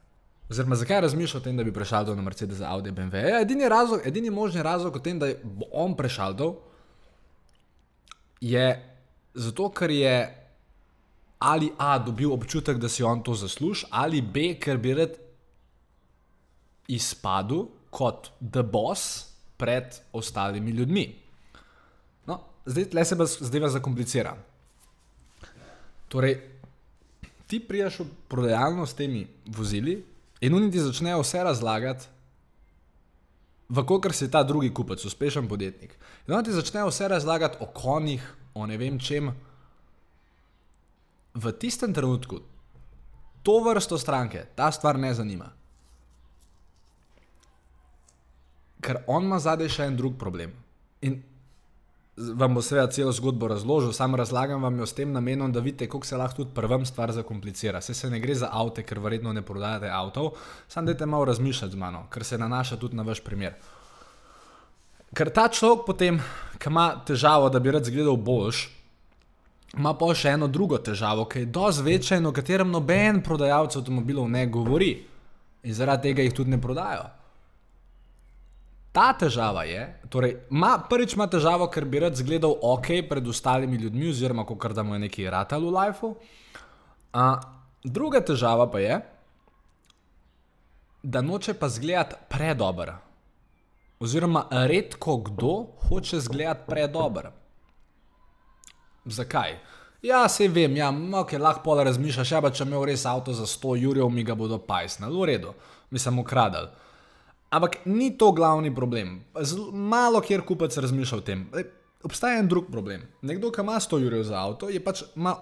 Oziroma, 0.49 0.75
zakaj 0.75 1.01
razmišlja 1.01 1.39
o 1.39 1.43
tem, 1.43 1.57
da 1.57 1.63
bi 1.63 1.73
prešal 1.73 2.15
na 2.15 2.21
Mercedes, 2.21 2.61
Audi, 2.61 2.91
BMW? 2.91 3.15
Ja, 3.15 3.41
edini, 3.41 3.69
razlog, 3.69 4.01
edini 4.05 4.29
možni 4.29 4.63
razlog 4.63 5.01
tem, 5.01 5.19
da 5.19 5.33
bo 5.43 5.65
on 5.71 5.97
prešal, 5.97 6.37
je 8.41 8.65
zato, 9.33 9.69
ker 9.69 9.91
je 9.91 10.17
ali 11.39 11.71
A 11.77 11.99
dobil 11.99 12.31
občutek, 12.33 12.77
da 12.77 12.89
si 12.89 13.03
on 13.03 13.21
to 13.23 13.35
zasluži, 13.35 13.85
ali 13.91 14.21
B, 14.21 14.55
ker 14.59 14.77
bi 14.81 14.93
rad 14.95 15.17
izpadel 16.87 17.67
kot 17.89 18.31
the 18.39 18.63
boss 18.63 19.27
pred 19.57 19.99
ostalimi 20.13 20.71
ljudmi. 20.71 21.05
No, 22.27 22.39
zdaj 22.65 22.89
le 22.93 23.05
se 23.05 23.15
zdaj 23.45 23.61
vas 23.61 23.75
zakomplicira. 23.77 24.35
Torej, 26.09 26.39
ti 27.47 27.59
prijaš 27.59 27.99
v 27.99 28.07
prodajalno 28.27 28.85
s 28.85 28.93
temi 28.93 29.27
vozili 29.45 29.99
in 30.41 30.53
oni 30.53 30.71
ti 30.71 30.79
začnejo 30.79 31.21
vse 31.21 31.43
razlagati, 31.43 32.07
Vkakor 33.69 34.13
si 34.13 34.29
ta 34.31 34.43
drugi 34.43 34.69
kupec, 34.73 35.05
uspešen 35.05 35.47
podjetnik. 35.47 35.97
In 36.27 36.33
oni 36.33 36.45
ti 36.45 36.53
začnejo 36.53 36.89
vse 36.89 37.07
razlagati 37.07 37.57
o 37.59 37.65
konjih, 37.73 38.25
o 38.53 38.65
ne 38.65 38.77
vem 38.77 38.99
čem. 38.99 39.31
V 41.33 41.51
tistem 41.59 41.93
trenutku 41.93 42.39
to 43.43 43.59
vrsto 43.61 43.97
stranke, 43.97 44.45
ta 44.55 44.71
stvar 44.71 44.99
ne 44.99 45.13
zanima. 45.13 45.51
Ker 48.81 49.03
on 49.07 49.25
ima 49.25 49.39
zadaj 49.39 49.69
še 49.69 49.85
en 49.89 49.97
drug 49.97 50.17
problem. 50.17 50.53
In 51.01 51.19
vam 52.17 52.53
bo 52.55 52.61
seveda 52.61 52.87
celo 52.91 53.11
zgodbo 53.11 53.47
razložil, 53.47 53.91
sam 53.93 54.15
razlagam 54.15 54.63
vam 54.63 54.79
jo 54.79 54.85
s 54.85 54.93
tem 54.93 55.11
namenom, 55.11 55.51
da 55.51 55.59
vidite, 55.59 55.89
kako 55.89 56.05
se 56.05 56.17
lahko 56.17 56.37
tudi 56.37 56.55
prvem 56.55 56.85
stvar 56.85 57.11
zakomplicira. 57.11 57.81
Se, 57.81 57.93
se 57.93 58.09
ne 58.09 58.19
gre 58.19 58.35
za 58.35 58.49
avto, 58.51 58.83
ker 58.83 58.99
verjetno 58.99 59.33
ne 59.33 59.41
prodajate 59.41 59.89
avtov, 59.91 60.31
sam 60.67 60.85
dajte 60.85 61.05
malo 61.05 61.25
razmišljati 61.25 61.73
z 61.73 61.77
mano, 61.77 62.05
ker 62.09 62.23
se 62.23 62.37
nanaša 62.37 62.77
tudi 62.77 62.95
na 62.95 63.03
vaš 63.03 63.19
primer. 63.23 63.55
Ker 65.15 65.29
ta 65.29 65.47
človek 65.47 65.85
potem, 65.85 66.19
ki 66.59 66.71
ima 66.71 66.87
težavo, 67.07 67.49
da 67.49 67.59
bi 67.59 67.71
rad 67.71 67.85
zgledal 67.85 68.15
boljš, 68.15 68.69
ima 69.75 69.91
pa 69.93 70.13
še 70.15 70.37
eno 70.37 70.47
drugo 70.47 70.77
težavo, 70.77 71.25
ki 71.27 71.43
je 71.43 71.51
dosti 71.51 71.83
večja 71.83 72.17
in 72.17 72.25
o 72.25 72.31
katerem 72.31 72.71
noben 72.71 73.21
prodajalec 73.23 73.75
avtomobilov 73.75 74.29
ne 74.31 74.47
govori. 74.47 74.95
In 75.65 75.73
zaradi 75.73 76.11
tega 76.11 76.23
jih 76.23 76.33
tudi 76.33 76.51
ne 76.51 76.61
prodajo. 76.61 77.09
Ta 78.95 79.09
težava 79.19 79.65
je, 79.67 79.81
torej, 80.07 80.37
ma, 80.55 80.77
prvič 80.89 81.17
ima 81.17 81.27
težavo, 81.27 81.67
ker 81.67 81.83
bi 81.83 81.99
rad 81.99 82.15
zgledal 82.15 82.53
ok 82.63 82.87
pred 83.09 83.27
ostalimi 83.27 83.75
ljudmi, 83.81 84.07
oziroma 84.13 84.45
kot 84.47 84.71
da 84.71 84.85
mu 84.87 84.95
je 84.95 85.01
neki 85.03 85.27
ratal 85.29 85.65
v 85.67 85.73
lifeu. 85.75 86.13
A, 87.11 87.25
druga 87.83 88.21
težava 88.23 88.69
pa 88.71 88.79
je, 88.79 89.01
da 91.03 91.21
noče 91.21 91.57
pa 91.59 91.67
zgledati 91.69 92.15
predober. 92.31 92.93
Oziroma, 93.99 94.45
redko 94.71 95.17
kdo 95.27 95.53
hoče 95.89 96.19
zgledati 96.19 96.63
predober. 96.67 97.29
Zakaj? 99.05 99.59
Ja, 100.01 100.23
se 100.29 100.47
vem, 100.47 100.75
ja, 100.77 100.89
ok, 101.19 101.35
lahko 101.39 101.63
pa 101.67 101.83
razmišljaš, 101.83 102.31
ja, 102.31 102.41
če 102.49 102.63
imel 102.63 102.87
res 102.87 103.05
avto 103.09 103.33
za 103.33 103.45
100 103.49 103.75
jurjev, 103.81 104.09
mi 104.09 104.23
ga 104.23 104.35
bodo 104.39 104.59
pajsnili, 104.61 105.19
v 105.19 105.29
redu, 105.33 105.53
mi 105.91 105.99
samo 105.99 106.23
ukradali. 106.23 106.69
Ampak 107.55 107.85
ni 107.85 108.09
to 108.17 108.31
glavni 108.35 108.73
problem. 108.75 109.21
Zl 109.41 109.71
malo 109.71 110.19
kjer 110.21 110.41
kupec 110.43 110.75
razmišlja 110.77 111.17
o 111.17 111.23
tem. 111.23 111.45
Obstaja 112.03 112.41
en 112.41 112.49
drug 112.51 112.67
problem. 112.71 113.05
Nekdo, 113.21 113.51
ki 113.51 113.63
ima 113.63 113.77
100 113.79 113.99
jurjev 114.03 114.23
za 114.27 114.41
avto, 114.41 114.69
je 114.69 114.81
pač 114.83 115.05
ima 115.15 115.37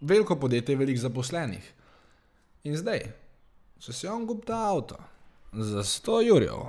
veliko 0.00 0.36
podjetje, 0.36 0.76
veliko 0.76 1.00
zaposlenih. 1.00 1.72
In 2.68 2.76
zdaj, 2.76 3.06
če 3.80 3.96
si 3.96 4.08
on 4.08 4.26
kup 4.28 4.44
ta 4.44 4.60
avto 4.74 5.00
za 5.52 5.82
100 5.88 6.20
jurjev 6.26 6.68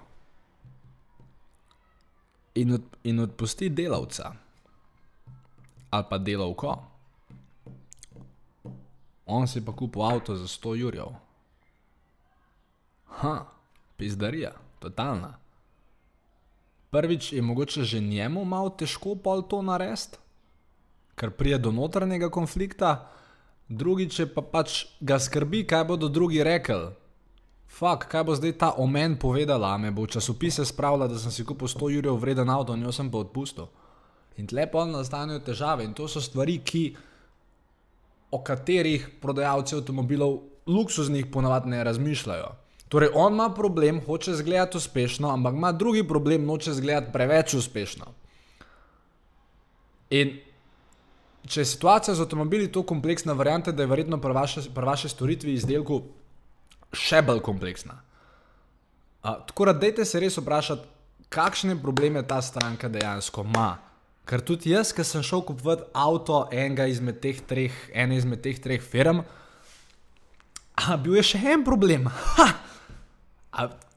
in, 2.56 2.74
od, 2.80 2.90
in 3.04 3.20
odpusti 3.20 3.70
delavca 3.70 4.32
ali 5.96 6.06
pa 6.10 6.18
delavko, 6.18 6.74
on 9.32 9.48
si 9.48 9.62
pa 9.66 9.72
kupil 9.72 10.04
avto 10.04 10.36
za 10.36 10.48
100 10.48 10.76
jurjev. 10.80 11.14
Ha, 13.22 13.38
pizdarija 13.98 14.52
totalna. 14.80 15.38
Prvič 16.90 17.34
je 17.34 17.42
mogoče 17.42 17.84
že 17.84 18.00
njemu 18.00 18.46
malo 18.46 18.70
težko 18.70 19.16
pol 19.16 19.42
to 19.42 19.62
narediti, 19.62 20.18
ker 21.16 21.32
prije 21.32 21.58
do 21.58 21.72
notranjega 21.72 22.30
konflikta, 22.30 23.12
drugič 23.68 24.22
pa 24.36 24.42
pač 24.42 24.86
ga 25.00 25.20
skrbi, 25.20 25.66
kaj 25.68 25.84
bodo 25.84 26.08
drugi 26.08 26.44
rekli. 26.44 26.94
Fak, 27.68 28.08
kaj 28.08 28.24
bo 28.24 28.36
zdaj 28.36 28.54
ta 28.56 28.70
omen 28.78 29.18
povedala, 29.20 29.78
me 29.78 29.92
bo 29.92 30.06
v 30.06 30.16
časopise 30.16 30.66
spravila, 30.66 31.08
da 31.08 31.20
sem 31.20 31.32
si 31.32 31.44
kupil 31.44 31.68
100 31.68 31.90
jurjev 31.92 32.16
vreden 32.16 32.50
avto, 32.50 32.76
njo 32.76 32.92
sem 32.92 33.12
pa 33.12 33.18
odpustil. 33.18 33.68
In 34.38 34.48
tle 34.48 34.68
pa 34.72 34.86
nastanejo 34.86 35.40
težave 35.44 35.84
in 35.84 35.94
to 35.94 36.08
so 36.08 36.22
stvari, 36.22 36.60
ki, 36.64 36.96
o 38.32 38.40
katerih 38.44 39.20
prodajalci 39.22 39.76
avtomobilov 39.76 40.40
luksuznih 40.68 41.28
ponavadi 41.32 41.70
ne 41.70 41.84
razmišljajo. 41.84 42.65
Torej, 42.90 43.10
on 43.14 43.34
ima 43.34 43.50
problem, 43.54 44.02
hoče 44.06 44.32
izgledati 44.32 44.78
uspešno, 44.78 45.30
ampak 45.34 45.54
ima 45.54 45.72
drugi 45.72 46.08
problem, 46.08 46.46
noče 46.46 46.72
izgledati 46.72 47.12
preveč 47.14 47.54
uspešno. 47.54 48.06
In 50.10 50.36
če 51.48 51.62
je 51.62 51.66
situacija 51.66 52.16
z 52.16 52.22
avtomobili 52.22 52.68
tako 52.68 52.86
kompleksna, 52.94 53.34
varianta, 53.34 53.72
da 53.72 53.84
je 53.84 53.90
verjetno 53.90 54.20
pri 54.22 54.86
vaši 54.86 55.10
storitvi 55.10 55.54
izdelku 55.54 56.02
še 56.94 57.22
bolj 57.26 57.42
kompleksna. 57.46 58.02
A, 59.26 59.40
tako 59.48 59.66
da, 59.66 59.74
dajte 59.74 60.06
se 60.06 60.22
res 60.22 60.38
vprašati, 60.38 60.86
kakšne 61.34 61.76
probleme 61.82 62.22
ta 62.24 62.38
stranka 62.42 62.90
dejansko 62.90 63.44
ima. 63.44 63.80
Ker 64.30 64.42
tudi 64.46 64.72
jaz, 64.72 64.92
ki 64.94 65.04
sem 65.06 65.26
šel 65.26 65.42
kupovati 65.46 65.90
avto 65.94 66.46
enega 66.54 66.86
izmed 66.90 67.18
teh 67.22 67.42
treh, 67.50 67.74
ene 67.94 68.18
izmed 68.18 68.42
teh 68.46 68.62
treh 68.62 68.82
firm, 68.82 69.24
a 70.76 70.98
bil 71.02 71.18
je 71.18 71.26
še 71.34 71.42
en 71.56 71.66
problem. 71.66 72.10
Ha! 72.38 72.65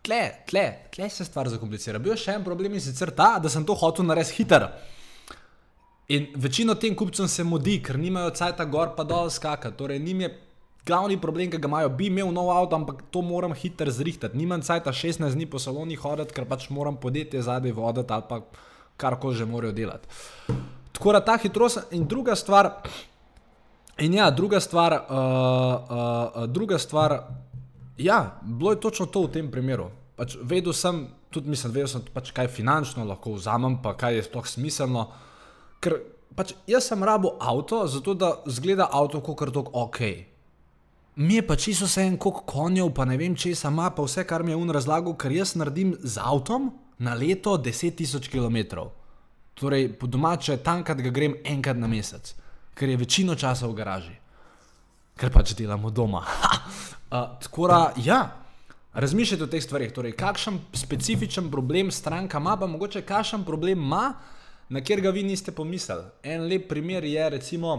Tle, 0.09 0.21
tle, 0.49 0.65
tle 0.95 1.09
se 1.11 1.25
stvar 1.27 1.50
zakomplicira. 1.53 1.99
Bil 2.00 2.15
je 2.15 2.23
še 2.23 2.38
en 2.38 2.45
problem 2.47 2.77
in 2.79 2.81
sicer 2.81 3.11
ta, 3.12 3.35
da 3.43 3.50
sem 3.53 3.65
to 3.67 3.75
hotel 3.77 4.07
narediti 4.09 4.38
hiter. 4.38 4.69
In 6.09 6.31
večino 6.41 6.79
tem 6.81 6.95
kupcem 6.97 7.29
se 7.29 7.45
mudi, 7.45 7.83
ker 7.85 7.99
nimajo 8.00 8.31
cajt 8.38 8.62
gor 8.73 8.95
pa 8.97 9.05
dol 9.05 9.29
skakati. 9.29 9.77
Torej, 9.77 9.99
njim 10.00 10.23
je 10.25 10.31
glavni 10.88 11.19
problem, 11.21 11.50
ki 11.53 11.61
ga 11.61 11.69
imajo, 11.69 11.91
bi 11.99 12.09
imel 12.09 12.33
nov 12.33 12.49
avto, 12.55 12.79
ampak 12.79 13.03
to 13.12 13.21
moram 13.23 13.53
hiter 13.53 13.91
zrihtati. 13.93 14.38
Nimam 14.38 14.65
cajt 14.65 14.88
16 14.88 15.37
dni 15.37 15.47
po 15.50 15.61
saloni 15.61 15.99
hoditi, 16.00 16.33
ker 16.33 16.49
pač 16.49 16.71
moram 16.73 16.97
podjetje 16.97 17.45
zadaj 17.45 17.77
voditi 17.77 18.15
ali 18.15 18.25
pa 18.31 18.41
kar 18.97 19.19
ko 19.21 19.35
že 19.35 19.45
morajo 19.45 19.73
delati. 19.73 20.09
Tako 20.97 21.12
da 21.12 21.21
ta 21.21 21.37
hitrost 21.38 21.93
in 21.93 22.09
druga 22.09 22.37
stvar. 22.37 22.73
In 23.99 24.15
ja, 24.15 24.31
druga 24.31 24.61
stvar, 24.61 24.95
uh, 24.95 25.19
uh, 25.19 26.47
druga 26.47 26.79
stvar, 26.79 27.19
Ja, 27.99 28.38
bilo 28.43 28.71
je 28.71 28.81
točno 28.81 29.07
to 29.07 29.26
v 29.26 29.33
tem 29.35 29.50
primeru. 29.50 29.90
Pač 30.17 30.37
vedel 30.43 30.73
sem, 30.73 31.07
tudi 31.31 31.50
mislim, 31.50 31.73
vedel 31.75 31.90
sem, 31.90 32.02
pač, 32.14 32.31
kaj 32.35 32.50
finančno 32.50 33.05
lahko 33.07 33.35
vzamem, 33.35 33.81
pa 33.83 33.97
kaj 33.99 34.19
je 34.19 34.26
sploh 34.26 34.47
smiselno. 34.47 35.09
Ker 35.83 35.99
pač 36.38 36.55
jaz 36.71 36.87
sem 36.90 37.02
rabo 37.02 37.35
avto, 37.43 37.85
zato 37.87 38.14
da 38.14 38.37
zgleda 38.47 38.88
avto 38.95 39.21
kot 39.23 39.38
kar 39.38 39.50
tok 39.55 39.75
ok. 39.75 40.00
mi 41.19 41.35
je 41.35 41.47
pa 41.47 41.57
čisto 41.57 41.85
vse 41.85 42.02
en 42.07 42.17
koliko 42.17 42.40
konjev, 42.47 42.93
pa 42.95 43.05
ne 43.05 43.17
vem 43.17 43.35
česa 43.35 43.69
ima, 43.69 43.90
pa 43.90 44.02
vse, 44.02 44.23
kar 44.25 44.43
mi 44.43 44.52
je 44.52 44.57
un 44.57 44.71
razlagal, 44.71 45.17
ker 45.19 45.33
jaz 45.33 45.57
naredim 45.57 45.97
z 45.99 46.21
avtom 46.23 46.71
na 46.99 47.14
leto 47.14 47.57
10.000 47.59 48.31
km. 48.31 48.87
Torej, 49.55 49.88
po 49.99 50.07
domače 50.07 50.57
tankat 50.62 51.02
ga 51.02 51.11
grem 51.11 51.35
enkrat 51.45 51.76
na 51.76 51.90
mesec, 51.90 52.35
ker 52.75 52.88
je 52.88 52.97
večino 52.97 53.35
časa 53.35 53.67
v 53.67 53.75
garaži, 53.75 54.14
ker 55.19 55.35
pač 55.35 55.57
delamo 55.59 55.90
doma. 55.90 56.23
uh, 57.11 57.38
tako 57.41 57.69
da, 57.69 57.93
ja. 58.05 58.21
Razmišljajte 58.99 59.45
o 59.45 59.47
teh 59.47 59.62
stvarih, 59.62 59.93
torej, 59.95 60.12
kakšen 60.19 60.59
specifičen 60.75 61.50
problem 61.50 61.91
stranka 61.91 62.38
ima, 62.38 62.57
pa 62.57 62.67
mogoče 62.67 63.03
kakšen 63.07 63.45
problem 63.45 63.79
ima, 63.79 64.15
na 64.69 64.81
kjer 64.81 65.00
ga 65.00 65.11
vi 65.11 65.23
niste 65.23 65.53
pomislili. 65.53 66.03
En 66.23 66.49
lep 66.49 66.69
primer 66.69 67.05
je, 67.05 67.31
recimo, 67.31 67.75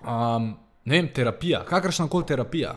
um, 0.00 0.48
ne 0.84 0.96
vem, 0.96 1.12
terapija, 1.14 1.64
kakršna 1.64 2.08
koli 2.08 2.26
terapija. 2.26 2.74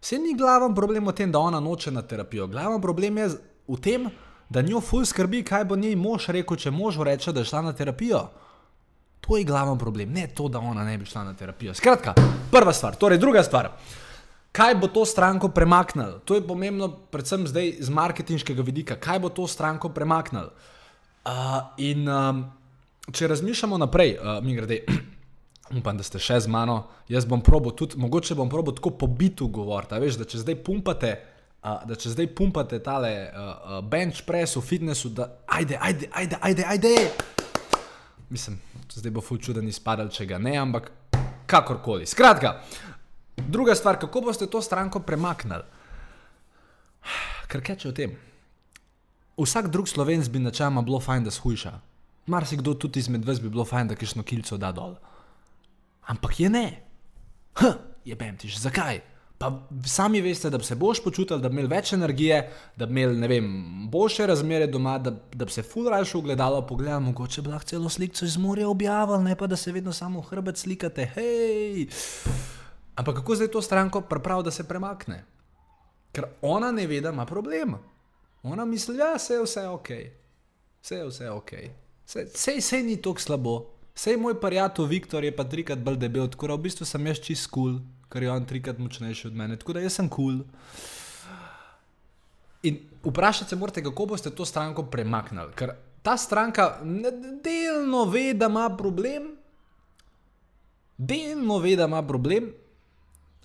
Se 0.00 0.18
ni 0.18 0.34
glaven 0.34 0.74
problem 0.74 1.06
v 1.06 1.14
tem, 1.14 1.32
da 1.32 1.38
ona 1.38 1.60
noče 1.60 1.90
na 1.90 2.02
terapijo. 2.02 2.46
Glaven 2.46 2.80
problem 2.82 3.18
je 3.18 3.28
v 3.68 3.80
tem, 3.80 4.08
da 4.48 4.62
njo 4.62 4.80
ful 4.80 5.04
skrbi, 5.06 5.44
kaj 5.46 5.64
bo 5.64 5.76
njej 5.76 5.96
mož 5.96 6.28
rekel, 6.34 6.56
če 6.56 6.70
mož 6.70 6.98
reče, 6.98 7.32
da 7.32 7.40
je 7.40 7.48
šla 7.48 7.62
na 7.62 7.72
terapijo. 7.72 8.26
To 9.22 9.38
je 9.38 9.44
glaven 9.46 9.78
problem, 9.78 10.12
ne 10.12 10.26
to, 10.34 10.48
da 10.48 10.58
ona 10.58 10.84
ne 10.84 10.98
bi 10.98 11.06
šla 11.06 11.24
na 11.24 11.34
terapijo. 11.38 11.74
Skratka, 11.74 12.14
prva 12.50 12.72
stvar, 12.72 12.98
torej 12.98 13.22
druga 13.22 13.42
stvar. 13.46 13.70
Kaj 14.52 14.74
bo 14.74 14.86
to 14.86 15.04
stranko 15.04 15.48
premaknilo? 15.48 16.20
To 16.28 16.34
je 16.34 16.44
pomembno, 16.46 16.88
predvsem 17.10 17.46
zdaj 17.48 17.72
z 17.80 17.88
marketinškega 17.88 18.62
vidika. 18.62 18.96
Kaj 19.00 19.18
bo 19.18 19.28
to 19.32 19.46
stranko 19.48 19.88
premaknilo? 19.88 20.52
Uh, 21.24 21.32
in 21.80 22.08
um, 22.08 22.44
če 23.12 23.30
razmišljamo 23.32 23.78
naprej, 23.78 24.18
uh, 24.18 24.44
mi 24.44 24.52
grede, 24.54 24.82
upam, 25.78 25.96
da 25.96 26.04
ste 26.04 26.20
še 26.20 26.36
z 26.44 26.52
mano. 26.52 26.82
Jaz 27.08 27.24
bom 27.24 27.40
probo 27.40 27.72
tudi, 27.72 27.96
mogoče 27.96 28.36
bom 28.36 28.52
probo 28.52 28.76
tako 28.76 28.92
po 29.00 29.08
bitu 29.08 29.48
govoriti. 29.48 29.96
Veš, 30.04 30.20
da 30.20 30.28
če 30.28 30.44
zdaj 30.44 30.60
pumpate, 30.66 31.14
uh, 31.64 31.80
da 31.88 31.96
če 31.96 32.12
zdaj 32.12 32.28
pumpate 32.36 32.82
tale 32.84 33.14
uh, 33.32 33.78
bench 33.80 34.26
press 34.28 34.60
v 34.60 34.66
fitnessu, 34.68 35.14
da 35.16 35.30
ajde, 35.48 35.80
ajde, 35.80 36.12
ajde, 36.12 36.42
ajde, 36.42 36.68
ajde. 36.76 36.96
Mislim, 38.28 38.60
zdaj 38.92 39.16
bo 39.16 39.24
fuču, 39.24 39.56
da 39.56 39.64
ni 39.64 39.72
spadal, 39.72 40.12
če 40.12 40.28
ga 40.28 40.36
ne, 40.36 40.58
ampak 40.60 40.92
kakorkoli. 41.52 42.06
Skratka, 42.06 42.58
druga 43.36 43.74
stvar, 43.74 43.98
kako 43.98 44.20
boste 44.20 44.46
to 44.46 44.62
stranko 44.62 45.00
premaknili? 45.00 45.64
Ker 47.48 47.62
kaj 47.64 47.76
če 47.82 47.88
o 47.88 47.96
tem? 47.96 48.16
Vsak 49.36 49.68
drug 49.72 49.88
slovenc 49.88 50.28
bi 50.32 50.40
načeloma 50.40 50.82
bilo 50.86 51.00
fajn, 51.00 51.24
da 51.24 51.32
shujša. 51.34 51.72
Marsikdo 52.26 52.74
tudi 52.74 53.00
izmed 53.00 53.24
vas 53.24 53.40
bi 53.42 53.50
bilo 53.50 53.64
fajn, 53.64 53.90
da 53.90 53.98
kišno 53.98 54.22
kilco 54.22 54.56
da 54.56 54.72
dol. 54.72 54.94
Ampak 56.12 56.40
je 56.40 56.50
ne. 56.50 56.66
Hm, 57.60 57.80
je 58.04 58.16
bemtiš, 58.16 58.60
zakaj? 58.62 59.00
Pa 59.42 59.50
sami 59.86 60.20
veste, 60.22 60.50
da 60.50 60.58
bi 60.58 60.64
se 60.64 60.76
boš 60.78 61.00
počutil, 61.02 61.40
da 61.42 61.48
bi 61.50 61.58
imel 61.58 61.68
več 61.70 61.92
energije, 61.96 62.38
da 62.78 62.86
bi 62.86 62.94
imel, 63.00 63.16
ne 63.18 63.28
vem, 63.28 63.48
boljše 63.90 64.26
razmere 64.30 64.68
doma, 64.70 64.98
da, 65.02 65.10
da 65.34 65.48
bi 65.48 65.52
se 65.52 65.64
fulrajš 65.66 66.14
ugledalo, 66.20 66.62
pogledal, 66.66 67.00
mogoče 67.02 67.42
bi 67.42 67.50
lahko 67.50 67.72
celo 67.72 67.90
sliko 67.90 68.24
iz 68.24 68.36
morja 68.38 68.68
objavil, 68.70 69.18
ne 69.24 69.34
pa 69.36 69.50
da 69.50 69.58
se 69.58 69.72
vedno 69.74 69.92
samo 69.92 70.22
hrbet 70.22 70.62
slikate, 70.62 71.10
hej. 71.16 71.88
Ampak 72.94 73.16
kako 73.16 73.34
zdaj 73.34 73.48
to 73.48 73.62
stranko 73.62 74.00
pravi, 74.00 74.44
da 74.44 74.50
se 74.50 74.68
premakne? 74.68 75.24
Ker 76.12 76.26
ona 76.42 76.72
ne 76.72 76.86
ve, 76.86 77.00
da 77.00 77.10
ima 77.10 77.26
problem. 77.26 77.74
Ona 78.42 78.64
misli, 78.64 78.96
da 78.96 79.12
ja, 79.12 79.18
se 79.18 79.34
je 79.34 79.42
vse 79.42 79.66
ok, 79.68 79.88
vse 80.82 80.96
je 80.96 81.06
vse 81.06 81.30
ok, 81.30 81.52
vse, 82.06 82.56
vse 82.58 82.82
ni 82.82 82.96
tako 83.02 83.20
slabo. 83.20 83.54
Sej 83.94 84.16
moj 84.16 84.40
prijatelj 84.40 84.86
Viktor 84.86 85.24
je 85.24 85.36
pa 85.36 85.44
trikrat 85.44 85.78
bolj 85.78 85.96
debel, 85.96 86.28
tako 86.28 86.48
da 86.48 86.54
v 86.54 86.66
bistvu 86.66 86.84
sem 86.88 87.06
jaz 87.06 87.20
čist 87.20 87.50
kul, 87.52 87.76
cool, 87.76 88.08
ker 88.12 88.22
je 88.22 88.30
on 88.32 88.46
trikrat 88.48 88.78
močnejši 88.78 89.28
od 89.28 89.36
mene, 89.36 89.56
tako 89.56 89.76
da 89.76 89.84
jaz 89.84 90.00
sem 90.00 90.08
kul. 90.08 90.42
Cool. 90.42 91.00
In 92.62 92.78
vprašati 93.04 93.50
se 93.50 93.56
morate, 93.56 93.82
kako 93.82 94.06
boste 94.06 94.30
to 94.30 94.44
stranko 94.44 94.82
premaknili. 94.82 95.52
Ker 95.54 95.74
ta 96.02 96.16
stranka 96.16 96.78
delno 97.44 98.04
ve, 98.04 98.32
da 98.34 98.46
ima 98.46 98.68
problem, 98.76 99.36
delno 100.96 101.58
ve, 101.58 101.76
da 101.76 101.84
ima 101.90 102.02
problem, 102.06 102.52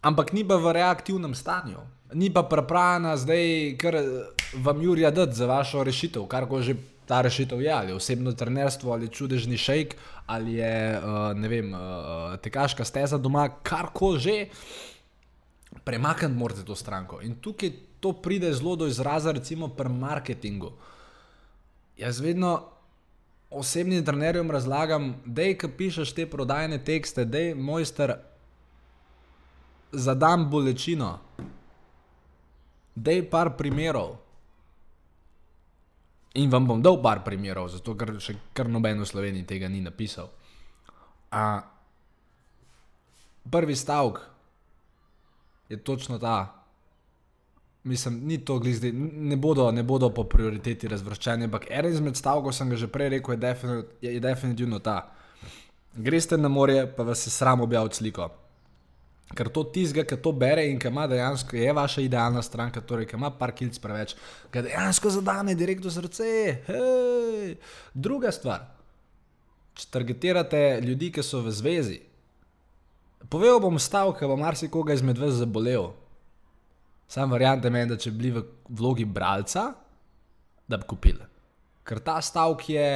ampak 0.07 0.33
ni 0.33 0.43
pa 0.47 0.55
v 0.55 0.73
reaktivnem 0.79 1.35
stanju. 1.35 1.83
Ni 2.13 2.29
pa 2.33 2.43
pripravljena 2.47 3.17
zdaj, 3.19 3.75
ker 3.81 3.97
vam 4.63 4.81
Jurija 4.81 5.11
dati 5.11 5.35
za 5.35 5.45
vašo 5.45 5.83
rešitev, 5.83 6.27
kar 6.31 6.47
ko 6.47 6.61
že 6.61 6.77
ta 7.07 7.21
rešitev 7.21 7.61
je, 7.61 7.71
ali 7.71 7.93
osebno 7.93 8.31
trenerstvo, 8.31 8.91
ali 8.91 9.07
čudežni 9.07 9.57
šejk, 9.57 9.95
ali 10.25 10.59
je 10.59 10.99
uh, 10.99 11.49
vem, 11.49 11.73
uh, 11.73 12.35
tekaška 12.43 12.85
steza 12.85 13.17
doma, 13.17 13.47
kar 13.63 13.91
koli 13.93 14.19
že, 14.19 14.37
premakniti 15.83 16.35
morate 16.35 16.65
to 16.67 16.75
stranko. 16.75 17.21
In 17.23 17.35
tukaj 17.41 17.71
to 17.99 18.13
pride 18.13 18.53
zelo 18.53 18.75
do 18.75 18.87
izraza, 18.87 19.31
recimo 19.31 19.67
pri 19.67 19.89
marketingu. 19.89 20.71
Jaz 21.97 22.19
vedno 22.19 22.63
osebnim 23.49 24.05
trenerjem 24.05 24.51
razlagam, 24.51 25.15
da 25.25 25.41
je, 25.41 25.57
ki 25.57 25.67
pišeš 25.77 26.11
te 26.13 26.25
prodajne 26.29 26.83
tekste, 26.83 27.25
da 27.25 27.37
je 27.39 27.55
mojster 27.55 28.17
za 29.91 30.13
dan 30.13 30.49
bolečino, 30.49 31.19
da 32.95 33.11
je 33.11 33.29
par 33.29 33.53
primerov. 33.57 34.15
In 36.33 36.49
vam 36.49 36.67
bom 36.67 36.81
dal 36.81 37.01
par 37.01 37.23
primerov, 37.25 37.69
zato 37.73 37.95
ker 37.97 38.17
še 38.21 38.35
kar 38.53 38.69
noben 38.69 39.01
v 39.01 39.09
Sloveniji 39.09 39.47
tega 39.47 39.69
ni 39.69 39.81
napisal. 39.81 40.29
A, 41.33 41.61
prvi 43.49 43.75
stavek 43.75 44.21
je 45.69 45.77
točno 45.83 46.19
ta. 46.19 46.53
Mislim, 47.83 48.19
ni 48.27 48.37
to 48.45 48.59
glizdi, 48.59 48.91
ne 48.91 49.37
bodo, 49.37 49.71
ne 49.71 49.83
bodo 49.83 50.09
po 50.13 50.25
prioriteti 50.27 50.89
razvrščeni, 50.91 51.47
ampak 51.47 51.69
en 51.71 51.87
izmed 51.87 52.17
stavkov, 52.19 52.51
sem 52.51 52.69
ga 52.69 52.75
že 52.75 52.89
prej 52.91 53.13
rekel, 53.15 53.33
je, 53.33 53.37
definit, 53.37 53.93
je, 54.01 54.13
je 54.13 54.19
definitivno 54.19 54.79
ta. 54.83 54.97
Greste 55.95 56.37
na 56.37 56.49
morje, 56.51 56.83
pa 56.97 57.03
vas 57.07 57.23
je 57.25 57.31
sram 57.31 57.61
objaviti 57.61 57.95
sliko. 57.95 58.27
Ker 59.35 59.49
to 59.51 59.65
tizga, 59.67 60.05
ki 60.07 60.15
to 60.23 60.31
bere 60.31 60.63
in 60.69 60.77
ki 60.79 60.87
ima 60.87 61.03
dejansko, 61.07 61.57
je 61.59 61.73
vaša 61.75 62.01
idealna 62.05 62.41
stranka, 62.41 62.79
torej 62.79 63.09
ki 63.09 63.17
ima 63.17 63.31
par 63.35 63.51
kilc 63.51 63.75
preveč, 63.83 64.15
ki 64.53 64.63
dejansko 64.69 65.11
zadane 65.17 65.55
direktno 65.55 65.91
srce. 65.91 66.29
Hej. 66.69 67.57
Druga 67.91 68.31
stvar, 68.31 68.63
če 69.75 69.89
targetirate 69.91 70.61
ljudi, 70.85 71.11
ki 71.11 71.25
so 71.27 71.43
v 71.43 71.51
zvezi, 71.51 71.99
povedal 73.27 73.59
bom 73.67 73.75
stavek, 73.75 74.21
ki 74.21 74.31
bo 74.31 74.39
marsikoga 74.39 74.95
izmed 74.95 75.19
vas 75.19 75.35
zabolel. 75.41 75.91
Sam 77.11 77.31
variante 77.31 77.71
meni, 77.71 77.91
da 77.91 77.99
če 77.99 78.15
bi 78.15 78.23
bili 78.23 78.35
v 78.39 78.47
vlogi 78.79 79.05
bralca, 79.05 79.69
da 80.67 80.79
bi 80.79 80.87
kupili. 80.87 81.23
Ker 81.87 81.99
ta 82.03 82.17
stavek 82.23 82.67
je, 82.71 82.89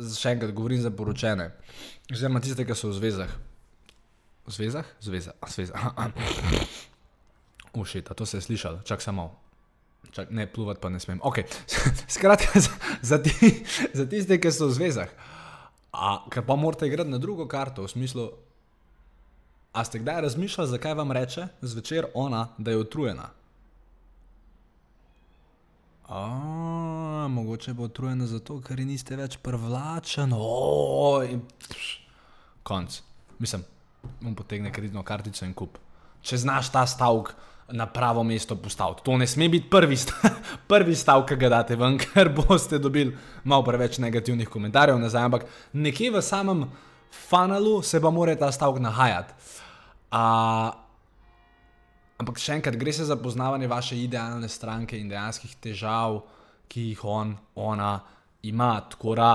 še 0.00 0.32
enkrat 0.32 0.56
govorim 0.56 0.80
za 0.80 0.90
poročene, 0.92 1.50
oziroma 2.08 2.40
tiste, 2.40 2.64
ki 2.64 2.76
so 2.76 2.88
v 2.88 3.00
zvezah. 3.00 3.40
V 4.46 4.52
zvezah, 4.52 4.86
zveza, 5.00 5.32
zveza. 5.48 5.74
Ušita, 7.74 8.14
to 8.14 8.26
se 8.26 8.36
je 8.36 8.40
slišal, 8.40 8.82
čak 8.84 9.02
samo. 9.02 9.38
Čak, 10.10 10.30
ne, 10.30 10.46
pluvat 10.46 10.80
pa 10.80 10.88
ne 10.88 11.00
smem. 11.00 11.20
Okay. 11.22 11.46
Skratka, 12.18 12.60
za, 12.60 12.70
za, 13.02 13.18
ti, 13.22 13.64
za 13.94 14.06
tiste, 14.06 14.40
ki 14.40 14.50
so 14.52 14.66
v 14.66 14.76
zvezah. 14.76 15.08
A, 15.92 16.24
ker 16.32 16.42
pa 16.44 16.56
morate 16.56 16.86
igrati 16.86 17.10
na 17.10 17.18
drugo 17.22 17.46
karto, 17.48 17.86
v 17.86 17.92
smislu, 17.92 18.32
a 19.72 19.84
ste 19.84 20.02
kdaj 20.02 20.20
razmišljali, 20.26 20.68
zakaj 20.68 20.94
vam 20.94 21.12
reče 21.12 21.46
zvečer 21.60 22.10
ona, 22.14 22.48
da 22.58 22.70
je 22.70 22.82
utrujena? 22.82 23.30
A, 26.08 27.28
mogoče 27.30 27.72
bo 27.72 27.88
utrujena 27.88 28.26
zato, 28.26 28.58
ker 28.60 28.82
niste 28.84 29.16
več 29.16 29.38
privlačen. 29.40 30.34
Konc. 32.62 33.00
Mislim, 33.38 33.64
bom 34.20 34.34
potegnil 34.34 34.72
kreditno 34.72 35.02
kartico 35.02 35.44
in 35.46 35.54
kup. 35.54 35.78
Če 36.22 36.38
znaš 36.44 36.70
ta 36.74 36.84
stavek 36.86 37.32
na 37.72 37.86
pravo 37.86 38.22
mesto 38.22 38.56
postaviti, 38.56 39.02
to 39.06 39.16
ne 39.16 39.26
sme 39.26 39.48
biti 39.48 39.70
prvi, 39.70 39.96
sta 39.96 40.30
prvi 40.70 40.94
stavek, 40.96 41.32
ki 41.32 41.40
ga 41.40 41.50
date 41.56 41.78
ven, 41.78 41.96
ker 42.02 42.30
boste 42.34 42.78
dobili 42.78 43.16
malo 43.44 43.64
preveč 43.66 43.98
negativnih 44.02 44.48
komentarjev 44.48 45.00
nazaj, 45.00 45.28
ampak 45.30 45.46
nekje 45.72 46.10
v 46.12 46.22
samem 46.22 46.66
funnelu 47.12 47.80
se 47.82 48.00
pa 48.00 48.10
mora 48.10 48.36
ta 48.36 48.52
stavek 48.52 48.82
nahajati. 48.82 49.34
Uh, 50.12 50.68
ampak 52.20 52.38
še 52.38 52.58
enkrat, 52.58 52.76
gre 52.76 52.92
se 52.92 53.08
za 53.08 53.16
poznavanje 53.16 53.70
vaše 53.70 53.96
idealne 53.96 54.48
stranke 54.48 54.98
in 54.98 55.08
dejanskih 55.08 55.56
težav, 55.62 56.20
ki 56.68 56.92
jih 56.92 57.04
on, 57.04 57.34
ona 57.56 57.94
ima. 58.42 58.74
Tako 58.90 59.16
da. 59.16 59.32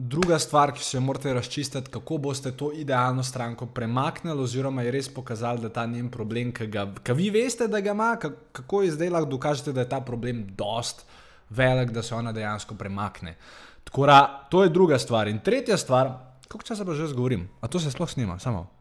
Druga 0.00 0.38
stvar, 0.38 0.70
ki 0.72 0.84
se 0.84 0.96
jo 0.96 1.00
morate 1.00 1.32
razčistiti, 1.34 1.90
kako 1.90 2.18
boste 2.22 2.52
to 2.56 2.70
idealno 2.72 3.22
stranko 3.22 3.66
premaknili, 3.66 4.42
oziroma 4.42 4.82
je 4.82 4.92
res 4.94 5.08
pokazali, 5.14 5.58
da 5.60 5.72
ta 5.74 5.86
njen 5.86 6.06
problem, 6.10 6.52
ki 6.54 6.68
ga 6.70 6.84
ki 7.02 7.16
vi 7.18 7.30
veste, 7.34 7.66
da 7.66 7.80
ga 7.82 7.96
ima, 7.96 8.12
kako 8.52 8.82
je 8.82 8.92
zdaj 8.94 9.10
lahko 9.10 9.30
dokažete, 9.30 9.72
da 9.74 9.82
je 9.82 9.88
ta 9.88 10.00
problem 10.00 10.44
dost 10.54 11.02
velik, 11.50 11.90
da 11.90 12.02
se 12.02 12.14
ona 12.14 12.32
dejansko 12.32 12.78
premakne. 12.78 13.34
Tako 13.84 14.06
da 14.06 14.46
to 14.50 14.62
je 14.62 14.70
druga 14.70 14.98
stvar. 14.98 15.28
In 15.28 15.42
tretja 15.42 15.76
stvar, 15.76 16.12
koliko 16.48 16.66
časa 16.66 16.84
pa 16.84 16.94
že 16.94 17.10
zgovorim, 17.10 17.48
a 17.60 17.68
to 17.68 17.80
se 17.80 17.90
sploh 17.90 18.10
snima, 18.10 18.38
samo. 18.38 18.77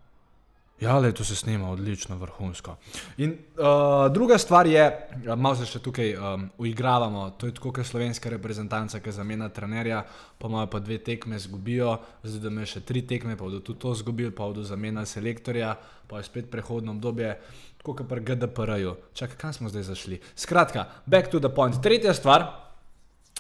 Ja, 0.80 1.00
le 1.00 1.10
to 1.12 1.24
se 1.24 1.36
snema 1.36 1.72
odlično, 1.72 2.18
vrhunsko. 2.18 2.76
In 3.18 3.32
uh, 3.32 4.14
druga 4.14 4.38
stvar 4.38 4.68
je, 4.68 5.10
malo 5.36 5.56
se 5.58 5.66
še 5.66 5.80
tukaj 5.82 6.12
um, 6.14 6.44
uigravamo, 6.62 7.24
to 7.34 7.48
je 7.50 7.56
tako, 7.58 7.72
kot 7.74 7.88
slovenska 7.90 8.30
reprezentanca, 8.30 9.00
ki 9.02 9.12
zamenja 9.12 9.50
trenerja, 9.50 10.04
pa 10.38 10.52
imajo 10.52 10.70
pa 10.70 10.80
dve 10.80 11.00
tekme, 11.02 11.40
zgubijo, 11.42 11.96
zdaj 12.22 12.44
da 12.44 12.52
me 12.54 12.66
še 12.70 12.84
tri 12.86 13.02
tekme, 13.10 13.34
pa 13.34 13.48
bodo 13.48 13.64
tudi 13.66 13.82
to 13.82 13.96
zgubili, 13.98 14.30
pa 14.30 14.46
bodo 14.46 14.62
zamenjali 14.68 15.10
selektorja, 15.10 15.72
pa 16.08 16.22
je 16.22 16.28
spet 16.30 16.52
prehodno 16.54 16.94
obdobje, 16.94 17.34
tako 17.82 17.98
kot 17.98 18.12
pri 18.14 18.26
GDPR-ju. 18.30 18.94
Čakaj, 19.18 19.42
kam 19.42 19.58
smo 19.58 19.74
zdaj 19.74 19.88
zašli? 19.90 20.22
Skratka, 20.38 20.86
back 21.10 21.34
to 21.34 21.42
the 21.42 21.50
point. 21.50 21.82
Tretja 21.82 22.14
stvar, 22.14 22.46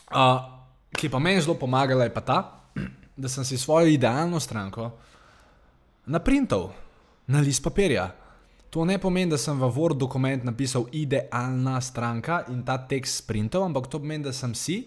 uh, 0.09 0.41
ki 0.89 1.13
pa 1.13 1.21
meni 1.21 1.45
zelo 1.45 1.53
pomagala, 1.61 2.09
je 2.09 2.17
pa 2.17 2.25
ta, 2.25 2.41
da 3.21 3.29
sem 3.29 3.45
si 3.45 3.61
svojo 3.61 3.93
idealno 3.93 4.41
stranko 4.41 4.89
naprintal 6.09 6.71
na 7.27 7.39
list 7.39 7.63
papirja. 7.63 8.11
To 8.69 8.85
ne 8.85 8.97
pomeni, 8.99 9.31
da 9.31 9.37
sem 9.37 9.59
v 9.59 9.67
Word 9.71 9.97
dokument 9.99 10.43
napisal 10.43 10.87
idealna 10.91 11.79
stranka 11.81 12.43
in 12.51 12.63
ta 12.63 12.77
tekst 12.77 13.23
sprintal, 13.23 13.63
ampak 13.63 13.87
to 13.87 13.99
pomeni, 13.99 14.23
da 14.23 14.33
sem 14.33 14.55
si 14.55 14.85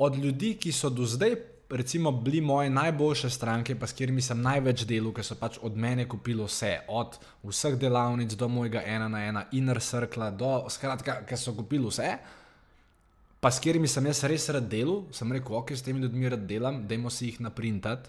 od 0.00 0.16
ljudi, 0.16 0.54
ki 0.56 0.72
so 0.72 0.88
do 0.90 1.04
zdaj, 1.04 1.36
recimo, 1.70 2.12
bili 2.12 2.40
moje 2.40 2.70
najboljše 2.70 3.30
stranke, 3.30 3.76
pa 3.78 3.86
s 3.86 3.92
katerimi 3.92 4.22
sem 4.24 4.40
največ 4.40 4.86
delal, 4.88 5.12
ker 5.12 5.24
so 5.24 5.36
pač 5.36 5.58
od 5.62 5.76
mene 5.76 6.06
kupili 6.08 6.42
vse, 6.42 6.78
od 6.88 7.18
vseh 7.44 7.76
delavnic 7.78 8.32
do 8.34 8.48
mojega 8.48 8.82
ena 8.86 9.08
na 9.08 9.24
ena, 9.24 9.44
inner 9.52 9.80
circle, 9.84 10.30
do 10.32 10.64
skratka, 10.72 11.20
ker 11.28 11.38
so 11.38 11.52
kupili 11.54 11.84
vse. 11.86 12.14
Pa 13.40 13.52
s 13.52 13.60
katerimi 13.60 13.88
sem 13.88 14.08
jaz 14.08 14.24
res 14.24 14.48
rad 14.56 14.66
delal, 14.72 15.04
sem 15.12 15.32
rekel, 15.32 15.60
ok, 15.60 15.76
s 15.76 15.84
temi 15.84 16.00
ljudmi 16.00 16.32
rad 16.32 16.48
delam, 16.48 16.82
dajmo 16.88 17.12
si 17.12 17.28
jih 17.28 17.44
naprintati. 17.44 18.08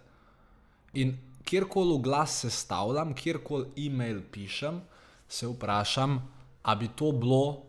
In 1.04 1.14
kjerkoli 1.46 2.00
glas 2.02 2.40
sestavljam, 2.42 3.14
kjerkoli 3.14 3.88
e-mail 3.88 4.22
pišem, 4.32 4.82
se 5.28 5.48
vprašam, 5.48 6.20
ali 6.64 6.80
bi 6.80 6.88
to 6.96 7.12
bilo 7.12 7.64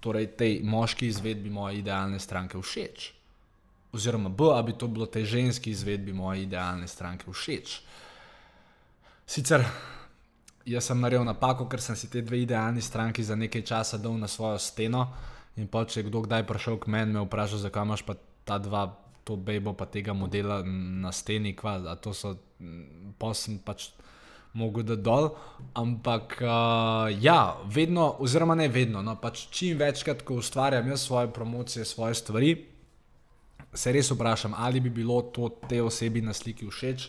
torej 0.00 0.26
tej 0.36 0.60
moški 0.64 1.06
izvedbi 1.06 1.50
moje 1.50 1.78
idealne 1.78 2.18
stranke 2.18 2.58
všeč. 2.58 3.12
Oziroma, 3.92 4.28
B, 4.28 4.44
ali 4.50 4.72
bi 4.72 4.78
to 4.78 4.88
bilo 4.88 5.06
tej 5.06 5.24
ženski 5.24 5.70
izvedbi 5.70 6.12
moje 6.12 6.42
idealne 6.42 6.88
stranke 6.88 7.30
všeč. 7.30 7.80
Sicer 9.26 9.64
jaz 10.66 10.86
sem 10.86 11.00
naredil 11.00 11.24
napako, 11.26 11.66
ker 11.70 11.80
sem 11.82 11.96
si 11.96 12.10
te 12.10 12.22
dve 12.22 12.42
idealni 12.42 12.82
stranki 12.82 13.22
za 13.24 13.36
nekaj 13.36 13.62
časa 13.62 13.98
dal 13.98 14.18
na 14.18 14.28
svojo 14.28 14.58
steno. 14.58 15.08
In 15.56 15.68
pa 15.68 15.84
če 15.84 16.00
je 16.00 16.08
kdo 16.08 16.24
kdaj 16.24 16.46
prišel 16.48 16.78
k 16.80 16.88
meni, 16.88 17.12
me 17.12 17.24
vpraša, 17.26 17.62
zakaj 17.66 17.84
imaš 17.84 18.02
pa 18.06 18.16
ta 18.44 18.58
dva 18.58 18.86
to 19.24 19.36
bejbo 19.36 19.72
pa 19.72 19.86
tega 19.86 20.12
modela 20.12 20.62
na 20.66 21.12
steni, 21.12 21.54
kva, 21.56 21.78
to 22.02 22.14
so 22.14 22.34
posem 23.18 23.58
pač 23.62 23.90
mogel 24.52 24.84
da 24.84 24.96
dol. 24.96 25.30
Ampak 25.78 26.36
uh, 26.42 27.08
ja, 27.22 27.56
vedno, 27.64 28.16
oziroma 28.20 28.54
ne 28.58 28.68
vedno, 28.68 29.02
no, 29.02 29.16
pač 29.20 29.46
čim 29.54 29.78
večkrat, 29.80 30.24
ko 30.26 30.40
ustvarjam 30.42 30.88
jaz 30.90 31.06
svoje 31.06 31.30
promocije, 31.32 31.84
svoje 31.84 32.18
stvari, 32.18 32.52
se 33.72 33.92
res 33.92 34.10
vprašam, 34.12 34.54
ali 34.58 34.80
bi 34.80 34.90
bilo 34.90 35.22
to 35.32 35.48
te 35.68 35.80
osebi 35.82 36.20
na 36.20 36.34
sliki 36.36 36.68
všeč, 36.68 37.08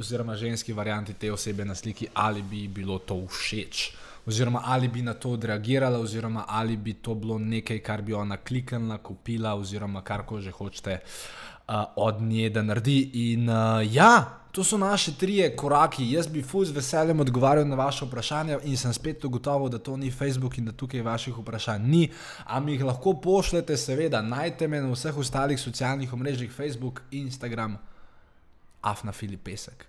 oziroma 0.00 0.36
ženski 0.36 0.72
varianti 0.72 1.12
te 1.12 1.32
osebe 1.32 1.64
na 1.64 1.74
sliki, 1.74 2.08
ali 2.14 2.42
bi 2.42 2.68
bilo 2.68 2.98
to 2.98 3.18
všeč 3.26 3.90
oziroma 4.30 4.62
ali 4.64 4.88
bi 4.88 5.02
na 5.02 5.14
to 5.14 5.34
odreagirala, 5.36 5.98
oziroma 5.98 6.44
ali 6.48 6.76
bi 6.76 6.94
to 7.02 7.14
bilo 7.14 7.38
nekaj, 7.38 7.78
kar 7.82 8.02
bi 8.02 8.14
ona 8.14 8.36
kliknila, 8.36 8.98
kupila, 8.98 9.54
oziroma 9.58 10.02
kar 10.06 10.24
ko 10.26 10.40
že 10.40 10.54
hočete 10.54 11.00
uh, 11.68 11.84
od 11.96 12.22
nje, 12.22 12.50
da 12.50 12.62
naredi. 12.62 13.00
In 13.30 13.48
uh, 13.48 13.82
ja, 13.84 14.40
to 14.52 14.64
so 14.64 14.78
naše 14.78 15.14
trije 15.18 15.56
koraki. 15.56 16.10
Jaz 16.12 16.28
bi 16.28 16.42
fu 16.42 16.64
z 16.64 16.74
veseljem 16.74 17.20
odgovarjal 17.20 17.68
na 17.68 17.76
vaše 17.76 18.04
vprašanja 18.04 18.58
in 18.64 18.76
sem 18.76 18.92
spet 18.92 19.24
ugotovil, 19.24 19.68
da 19.68 19.78
to 19.78 19.96
ni 19.96 20.10
Facebook 20.10 20.58
in 20.58 20.70
da 20.70 20.72
tukaj 20.72 21.02
vaših 21.02 21.38
vprašanj 21.38 21.90
ni. 21.90 22.10
Ampak 22.44 22.74
jih 22.74 22.84
lahko 22.84 23.14
pošljete, 23.22 23.76
seveda, 23.76 24.22
najte 24.22 24.68
me 24.68 24.80
na 24.80 24.90
vseh 24.92 25.18
ostalih 25.18 25.60
socialnih 25.60 26.12
omrežjih, 26.12 26.52
Facebook, 26.52 27.02
Instagram, 27.10 27.78
Afna 28.82 29.12
Filipesek. 29.12 29.86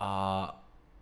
Uh, 0.00 0.59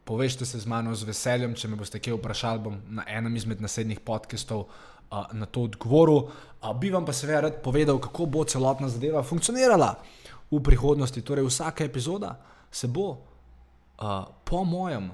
Povežite 0.08 0.46
se 0.48 0.56
z 0.56 0.64
mano 0.64 0.94
z 0.96 1.04
veseljem, 1.04 1.52
če 1.52 1.68
me 1.68 1.76
boste 1.76 2.00
kaj 2.00 2.14
vprašali, 2.16 2.62
bom 2.64 2.78
na 2.96 3.04
enem 3.12 3.34
izmed 3.36 3.60
naslednjih 3.60 4.00
podcastov 4.00 4.62
uh, 4.64 5.28
na 5.36 5.44
to 5.44 5.66
odgovoril. 5.68 6.22
Uh, 6.24 6.72
bi 6.72 6.88
vam 6.88 7.04
pa 7.04 7.12
seveda 7.12 7.42
rad 7.44 7.58
povedal, 7.60 8.00
kako 8.00 8.24
bo 8.24 8.44
celotna 8.48 8.88
zadeva 8.88 9.20
funkcionirala 9.20 9.90
v 10.48 10.60
prihodnosti. 10.64 11.20
Torej, 11.20 11.44
vsaka 11.50 11.84
epizoda 11.84 12.38
se 12.72 12.88
bo 12.88 13.10
uh, 13.12 14.24
po 14.48 14.64
mojem 14.64 15.10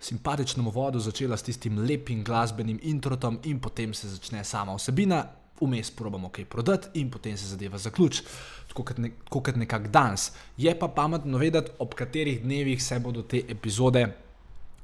simpatičnem 0.00 0.64
vodu 0.72 0.96
začela 0.96 1.36
s 1.36 1.44
tistim 1.44 1.84
lepim 1.84 2.24
glasbenim 2.24 2.80
introtom, 2.88 3.36
in 3.44 3.60
potem 3.60 3.92
se 3.92 4.08
začne 4.08 4.40
sama 4.48 4.72
vsebina, 4.80 5.26
vmes 5.60 5.90
probamo 5.90 6.28
kaj 6.28 6.44
prodati, 6.44 6.88
in 7.00 7.10
potem 7.10 7.36
se 7.36 7.46
zadeva 7.46 7.78
zaključi. 7.78 8.22
Tako 8.68 8.84
kot, 8.84 8.98
ne, 8.98 9.10
kot 9.28 9.56
nekak 9.56 9.88
danes. 9.88 10.32
Je 10.56 10.78
pa 10.78 10.88
pametno 10.88 11.38
vedeti, 11.38 11.70
ob 11.78 11.94
katerih 11.94 12.42
dnevih 12.42 12.82
se 12.82 12.98
bodo 12.98 13.22
te 13.22 13.42
epizode 13.48 14.06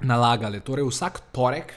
nalagali. 0.00 0.61
Torej, 0.61 0.87
vsak 0.88 1.20
torek 1.33 1.72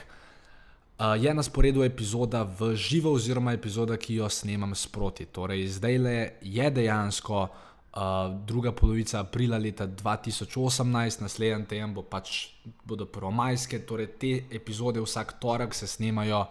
uh, 0.98 1.24
je 1.24 1.34
na 1.34 1.42
sporedu 1.42 1.84
epizoda 1.84 2.42
v 2.42 2.74
živo, 2.76 3.12
oziroma 3.12 3.52
epizoda, 3.52 3.96
ki 3.96 4.20
jo 4.20 4.28
snemam 4.28 4.74
sproti. 4.74 5.26
Torej, 5.26 5.66
zdaj 5.78 5.98
le 5.98 6.16
je 6.42 6.70
dejansko 6.70 7.42
uh, 7.42 8.00
druga 8.46 8.72
polovica 8.72 9.20
aprila 9.20 9.58
leta 9.58 9.86
2018, 9.86 11.22
naslednji 11.22 11.66
teden 11.66 11.94
bo 11.94 12.02
pač 12.02 12.52
bodo 12.84 13.06
prvomajske, 13.06 13.82
torej 13.86 14.12
te 14.18 14.32
epizode 14.50 15.00
vsak 15.00 15.38
torek 15.40 15.74
se 15.74 15.86
snemajo. 15.86 16.46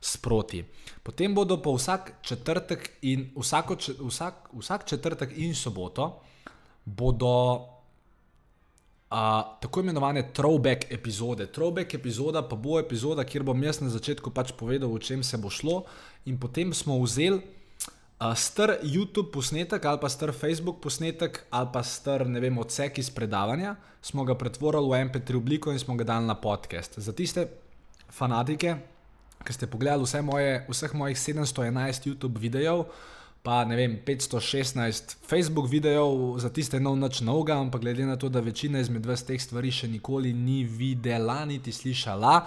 Sproti. 0.00 0.64
Potem 1.02 1.34
bodo 1.34 1.56
pa 1.62 1.70
vsak 1.70 2.12
četrtek 2.22 2.90
in, 3.02 3.30
vsako, 3.36 3.76
vsak, 4.00 4.48
vsak 4.52 4.86
četrtek 4.86 5.32
in 5.36 5.54
soboto 5.54 6.20
bodo 6.84 7.66
tako 9.60 9.80
imenovane 9.80 10.32
throwback 10.32 10.92
epizode. 10.92 11.46
Throwback 11.46 11.94
epizoda 11.94 12.42
pa 12.48 12.56
bo 12.56 12.78
epizoda, 12.78 13.24
kjer 13.24 13.42
bom 13.42 13.62
jaz 13.62 13.80
na 13.80 13.88
začetku 13.88 14.30
pač 14.30 14.52
povedal, 14.52 14.92
o 14.92 14.98
čem 14.98 15.22
se 15.22 15.38
bo 15.38 15.50
šlo, 15.50 15.84
in 16.26 16.38
potem 16.38 16.74
smo 16.74 16.98
vzeli 17.02 17.38
uh, 17.38 18.34
star 18.34 18.78
YouTube 18.82 19.30
posnetek 19.30 19.84
ali 19.84 20.00
pa 20.00 20.08
star 20.08 20.32
Facebook 20.32 20.80
posnetek 20.82 21.46
ali 21.50 21.68
pa 21.72 21.82
star, 21.82 22.26
ne 22.26 22.40
vem, 22.40 22.58
odsek 22.58 22.98
iz 22.98 23.10
predavanja, 23.10 23.76
smo 24.02 24.24
ga 24.24 24.34
pretvorili 24.34 24.90
v 24.90 25.06
MP3 25.10 25.36
obliko 25.36 25.72
in 25.72 25.78
smo 25.78 25.94
ga 25.94 26.04
dali 26.04 26.26
na 26.26 26.34
podcast. 26.34 26.98
Za 26.98 27.12
tiste 27.12 27.46
fanatike, 28.10 28.76
ki 29.46 29.54
ste 29.54 29.68
pogledali 29.70 30.02
vse 30.02 30.22
moje, 30.26 30.64
vseh 30.68 30.94
mojih 30.94 31.18
711 31.18 32.10
YouTube 32.10 32.42
videojev, 32.42 32.84
pa 33.46 33.62
ne 33.64 33.76
vem, 33.78 33.94
516 34.02 35.16
Facebook 35.22 35.70
videov 35.70 36.40
za 36.42 36.50
tiste 36.50 36.80
nov 36.82 36.98
noč 36.98 37.20
novega, 37.22 37.54
ampak 37.62 37.84
glede 37.86 38.06
na 38.06 38.16
to, 38.18 38.28
da 38.28 38.42
večina 38.42 38.82
izmed 38.82 39.06
vas 39.06 39.22
teh 39.22 39.38
stvari 39.38 39.70
še 39.70 39.86
nikoli 39.86 40.34
ni 40.34 40.64
videla, 40.66 41.44
niti 41.46 41.72
slišala, 41.72 42.40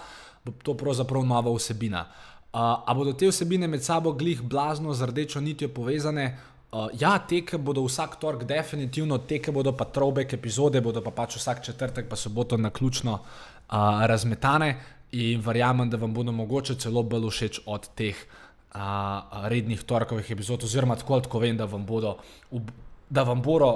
bo 0.44 0.56
to 0.64 0.76
pravzaprav 0.76 1.24
nova 1.24 1.54
vsebina. 1.56 2.04
Uh, 2.50 2.82
a 2.84 2.94
bodo 2.98 3.14
te 3.14 3.30
vsebine 3.30 3.68
med 3.70 3.84
sabo 3.86 4.12
glih 4.18 4.42
blazno 4.42 4.94
z 4.94 5.08
rdečo 5.08 5.40
nitjo 5.40 5.70
povezane? 5.72 6.34
Uh, 6.70 6.90
ja, 7.00 7.16
te, 7.24 7.40
ki 7.46 7.58
bodo 7.62 7.86
vsak 7.86 8.20
torek, 8.22 8.44
definitivno, 8.50 9.22
te, 9.26 9.40
ki 9.40 9.54
bodo 9.56 9.72
pa 9.78 9.88
throwback 9.90 10.36
epizode, 10.36 10.82
bodo 10.82 11.02
pa 11.06 11.14
pač 11.16 11.40
vsak 11.40 11.64
četrtek, 11.66 12.10
pa 12.10 12.18
soboto 12.20 12.58
na 12.58 12.74
ključno 12.74 13.16
uh, 13.22 14.04
razmetane 14.10 14.99
in 15.12 15.42
verjamem, 15.42 15.90
da 15.90 15.98
vam 15.98 16.14
bodo 16.14 16.32
mogoče 16.32 16.76
celo 16.76 17.04
bolj 17.04 17.30
všeč 17.30 17.62
od 17.66 17.88
teh 17.96 18.18
a, 18.74 19.48
rednih 19.50 19.82
torkovih 19.84 20.32
epizod, 20.32 20.64
oziroma 20.64 20.96
tako, 20.96 21.20
tako 21.26 21.40
vem, 21.40 21.58
da 21.58 21.66
vam 21.66 21.86
bodo. 21.86 22.18
Da 23.10 23.24
vam, 23.26 23.42
boro, 23.42 23.72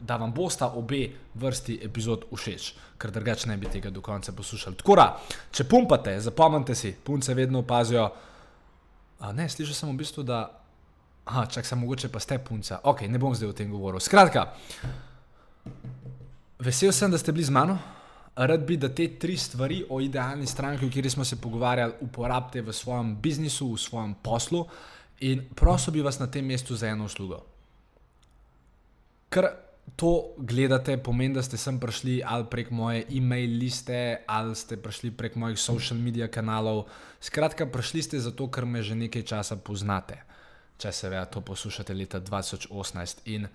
da 0.00 0.16
vam 0.16 0.30
bosta 0.32 0.70
obe 0.72 1.10
vrsti 1.34 1.82
epizod 1.84 2.22
všeč, 2.32 2.70
ker 2.96 3.10
drugače 3.12 3.50
ne 3.50 3.58
bi 3.60 3.68
tega 3.68 3.90
do 3.92 4.00
konca 4.00 4.32
poslušali. 4.32 4.78
Tako 4.80 4.96
da, 4.96 5.04
če 5.52 5.66
pumpate, 5.68 6.14
zapomnite 6.24 6.74
si, 6.74 6.94
punce 7.04 7.34
vedno 7.36 7.60
opazijo. 7.60 8.06
A 9.20 9.32
ne, 9.36 9.50
slišal 9.52 9.76
sem 9.76 9.90
v 9.90 9.98
bistvu, 10.00 10.24
da. 10.24 10.46
Aha, 11.28 11.44
čak 11.52 11.68
sem 11.68 11.78
mogoče 11.80 12.08
pa 12.12 12.20
ste 12.20 12.38
punca. 12.40 12.80
Ok, 12.88 13.04
ne 13.08 13.20
bom 13.20 13.36
zdaj 13.36 13.52
o 13.52 13.56
tem 13.56 13.68
govoril. 13.68 14.00
Skratka, 14.00 14.46
vesel 16.64 16.92
sem, 16.92 17.12
da 17.12 17.20
ste 17.20 17.36
bili 17.36 17.44
z 17.44 17.52
mano 17.52 17.76
rad 18.36 18.66
bi, 18.66 18.76
da 18.76 18.88
te 18.88 19.08
tri 19.18 19.36
stvari 19.36 19.84
o 19.90 20.00
idealni 20.00 20.46
stranki, 20.46 20.84
o 20.84 20.88
kateri 20.88 21.10
smo 21.10 21.24
se 21.24 21.40
pogovarjali, 21.40 21.92
uporabite 22.00 22.62
v 22.62 22.72
svojem 22.72 23.16
biznisu, 23.22 23.72
v 23.72 23.78
svojem 23.78 24.14
poslu. 24.22 24.66
In 25.20 25.44
prosil 25.54 25.92
bi 25.94 26.02
vas 26.02 26.18
na 26.18 26.26
tem 26.26 26.46
mestu 26.46 26.76
za 26.76 26.88
eno 26.90 27.04
uslugo. 27.04 27.44
Ker 29.30 29.46
to 29.96 30.34
gledate, 30.38 30.96
pomeni, 30.98 31.34
da 31.34 31.42
ste 31.42 31.56
sem 31.56 31.78
prišli 31.80 32.22
ali 32.26 32.46
prek 32.50 32.70
moje 32.70 33.04
e-mail 33.14 33.58
liste, 33.58 34.24
ali 34.26 34.56
ste 34.56 34.76
prišli 34.76 35.10
prek 35.14 35.36
mojih 35.36 35.58
social 35.58 35.98
media 35.98 36.28
kanalov. 36.28 36.88
Skratka, 37.20 37.66
prišli 37.66 38.02
ste 38.02 38.20
zato, 38.20 38.48
ker 38.50 38.66
me 38.66 38.82
že 38.82 38.98
nekaj 38.98 39.22
časa 39.22 39.56
poznate, 39.56 40.18
če 40.78 40.92
se 40.92 41.08
veja 41.08 41.24
to 41.30 41.40
poslušate 41.40 41.94
leta 41.94 42.20
2018. 42.20 43.22
In 43.30 43.46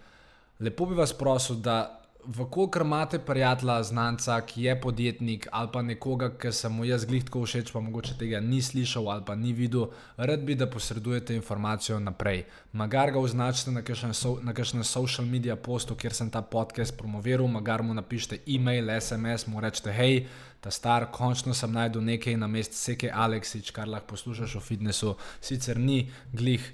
lepo 0.60 0.86
bi 0.86 0.96
vas 0.96 1.14
prosil, 1.14 1.60
da 1.60 2.00
Vkolikor 2.26 2.82
imate 2.82 3.20
prijatelja, 3.20 3.84
znanca, 3.84 4.42
ki 4.42 4.64
je 4.64 4.82
podjetnik, 4.82 5.48
ali 5.52 5.70
pa 5.74 5.82
nekoga, 5.82 6.30
ki 6.38 6.52
se 6.52 6.70
mu 6.70 6.86
jaz 6.86 7.06
glih 7.06 7.24
tako 7.24 7.46
všeč, 7.46 7.72
pa 7.72 7.80
mogoče 7.80 8.18
tega 8.20 8.42
ni 8.44 8.62
slišal 8.62 9.08
ali 9.10 9.24
pa 9.26 9.36
ni 9.36 9.54
videl, 9.54 9.86
rad 10.18 10.44
bi, 10.44 10.56
da 10.56 10.68
posredujete 10.68 11.36
informacijo 11.36 12.00
naprej. 12.00 12.44
Magar 12.72 13.12
ga 13.12 13.20
označite 13.20 13.72
na 13.72 13.82
kakšnem 13.84 14.84
so, 14.84 14.84
social 14.84 15.28
media 15.28 15.56
postu, 15.56 15.96
kjer 15.96 16.14
sem 16.14 16.30
ta 16.30 16.42
podcast 16.42 16.98
promoviral, 16.98 17.48
magar 17.48 17.84
mu 17.84 17.94
napišete 17.94 18.42
e-mail, 18.48 18.92
SMS, 19.00 19.48
mu 19.48 19.62
rečete, 19.62 19.92
hej, 19.92 20.28
ta 20.60 20.72
star, 20.72 21.08
končno 21.12 21.54
sem 21.54 21.72
najdel 21.72 22.04
nekaj 22.04 22.36
na 22.38 22.48
mestu 22.48 22.76
Seke 22.76 23.12
Aleksič, 23.14 23.72
kar 23.72 23.88
lahko 23.88 24.12
poslušaš 24.12 24.60
v 24.60 24.66
fitnessu, 24.68 25.16
sicer 25.42 25.80
ni 25.80 26.10
glih 26.34 26.68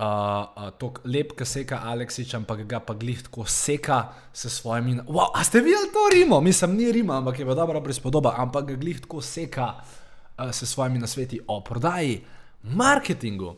uh, 0.00 0.70
tako 0.78 1.04
lep, 1.04 1.34
ki 1.36 1.46
seka 1.46 1.80
Aleksič, 1.92 2.34
ampak 2.38 2.64
ga 2.68 2.80
pa 2.80 2.94
glih 2.96 3.20
tako 3.22 3.44
seka 3.44 4.00
s 4.32 4.48
svojimi. 4.48 5.00
Wow, 5.06 5.32
a 5.34 5.44
ste 5.44 5.60
videli 5.60 5.92
to 5.92 6.08
Rimo? 6.14 6.40
Mislim, 6.40 6.76
ni 6.76 6.92
Rima, 6.92 7.18
ampak 7.20 7.38
je 7.38 7.46
pa 7.46 7.54
dobra 7.54 7.80
prispodoba, 7.84 8.34
ampak 8.38 8.72
ga 8.72 8.74
glih 8.80 9.00
tako 9.00 9.20
seka 9.20 9.74
uh, 9.76 10.50
s 10.50 10.64
svojimi 10.64 10.98
nasveti 10.98 11.40
o 11.46 11.60
prodaji, 11.60 12.20
marketingu. 12.62 13.56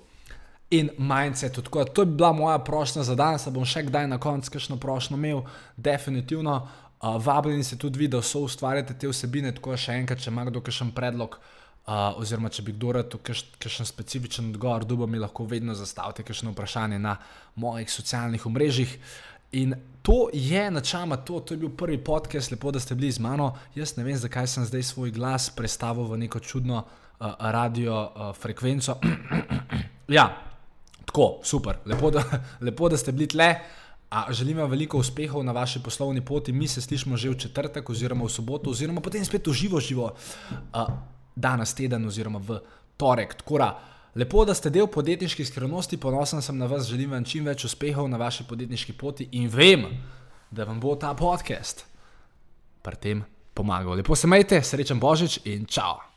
In 0.73 0.89
mindset, 0.99 1.53
tako 1.65 1.85
da 1.85 1.93
to 1.93 2.03
je 2.03 2.07
bila 2.07 2.33
moja 2.33 2.59
prošnja 2.59 3.03
za 3.03 3.15
danes, 3.15 3.45
bom 3.53 3.65
še 3.65 3.83
kdaj 3.85 4.07
na 4.09 4.17
koncu 4.19 4.51
kakšno 4.51 4.79
prošnjo 4.81 5.17
imel, 5.21 5.43
definitivno. 5.77 6.69
Uh, 7.03 7.19
vabljeni 7.23 7.65
se 7.65 7.79
tudi 7.79 7.99
vi, 7.99 8.09
da 8.09 8.23
so 8.23 8.47
ustvarjate 8.47 8.95
te 8.99 9.09
vsebine, 9.09 9.53
tako 9.55 9.77
da 9.77 9.77
še 9.77 9.99
enkrat, 10.01 10.23
če 10.23 10.31
ima 10.31 10.47
kdo 10.49 10.63
kakšen 10.65 10.95
predlog, 10.97 11.37
uh, 11.37 11.62
Uh, 11.83 12.15
oziroma, 12.23 12.47
če 12.47 12.63
bi 12.63 12.73
kdo 12.77 12.93
rekel 12.95 13.19
kakšen 13.59 13.89
specifičen 13.89 14.53
odgovor, 14.53 14.85
dubo 14.87 15.07
mi 15.11 15.19
lahko 15.19 15.49
vedno 15.51 15.75
zastavite 15.75 16.23
kakšno 16.23 16.53
vprašanje 16.53 17.01
na 17.03 17.17
mojih 17.59 17.91
socialnih 17.91 18.47
omrežjih. 18.47 18.93
In 19.59 19.75
to 20.03 20.29
je 20.33 20.71
načama 20.71 21.17
to, 21.17 21.41
to 21.41 21.55
je 21.55 21.59
bil 21.59 21.73
prvi 21.77 21.99
podcast, 21.99 22.51
lepo, 22.55 22.71
da 22.71 22.81
ste 22.81 22.95
bili 22.95 23.11
z 23.13 23.19
mano. 23.19 23.57
Jaz 23.75 23.97
ne 23.97 24.05
vem, 24.05 24.17
zakaj 24.17 24.47
sem 24.47 24.65
zdaj 24.65 24.83
svoj 24.83 25.11
glas 25.11 25.51
prestavil 25.51 26.07
v 26.07 26.23
neko 26.23 26.41
čudno 26.41 26.85
uh, 26.85 27.35
radio 27.39 27.99
uh, 27.99 28.31
frekvenco. 28.37 28.97
ja, 30.19 30.29
tako, 31.05 31.41
super, 31.43 31.83
lepo 31.85 32.11
da, 32.15 32.23
lepo, 32.67 32.89
da 32.89 32.97
ste 32.97 33.13
bili 33.13 33.27
tle. 33.27 33.55
A 34.13 34.27
želim 34.33 34.59
vam 34.63 34.71
veliko 34.71 34.99
uspehov 34.99 35.43
na 35.45 35.53
vaši 35.53 35.83
poslovni 35.83 36.21
poti, 36.21 36.53
mi 36.53 36.69
se 36.69 36.81
slišimo 36.81 37.17
že 37.17 37.31
v 37.31 37.39
četrtek, 37.39 37.91
oziroma 37.91 38.25
v 38.25 38.31
soboto, 38.31 38.71
oziroma 38.71 39.01
potem 39.01 39.25
spet 39.25 39.47
v 39.47 39.53
živo, 39.53 39.81
živo. 39.81 40.13
Uh, 40.71 40.87
danes 41.35 41.75
teden 41.75 42.07
oziroma 42.07 42.39
v 42.39 42.61
torek. 42.97 43.35
Tkora, 43.43 43.73
lepo, 44.15 44.45
da 44.45 44.55
ste 44.55 44.71
del 44.71 44.87
podjetniških 44.93 45.49
skrivnosti, 45.49 45.97
ponosen 45.97 46.43
sem 46.43 46.59
na 46.59 46.69
vas, 46.71 46.87
želim 46.89 47.17
vam 47.17 47.25
čim 47.25 47.49
več 47.49 47.65
uspehov 47.65 48.09
na 48.11 48.21
vaši 48.21 48.47
podjetniški 48.49 48.93
poti 48.93 49.29
in 49.33 49.49
vem, 49.49 49.89
da 50.51 50.69
vam 50.69 50.81
bo 50.81 50.95
ta 50.97 51.15
podcast 51.15 51.87
pri 52.83 52.97
tem 52.97 53.27
pomagal. 53.55 53.97
Lepo 54.03 54.17
se 54.17 54.27
majte, 54.27 54.63
srečen 54.63 55.01
Božič 55.01 55.41
in 55.47 55.67
čau! 55.67 56.12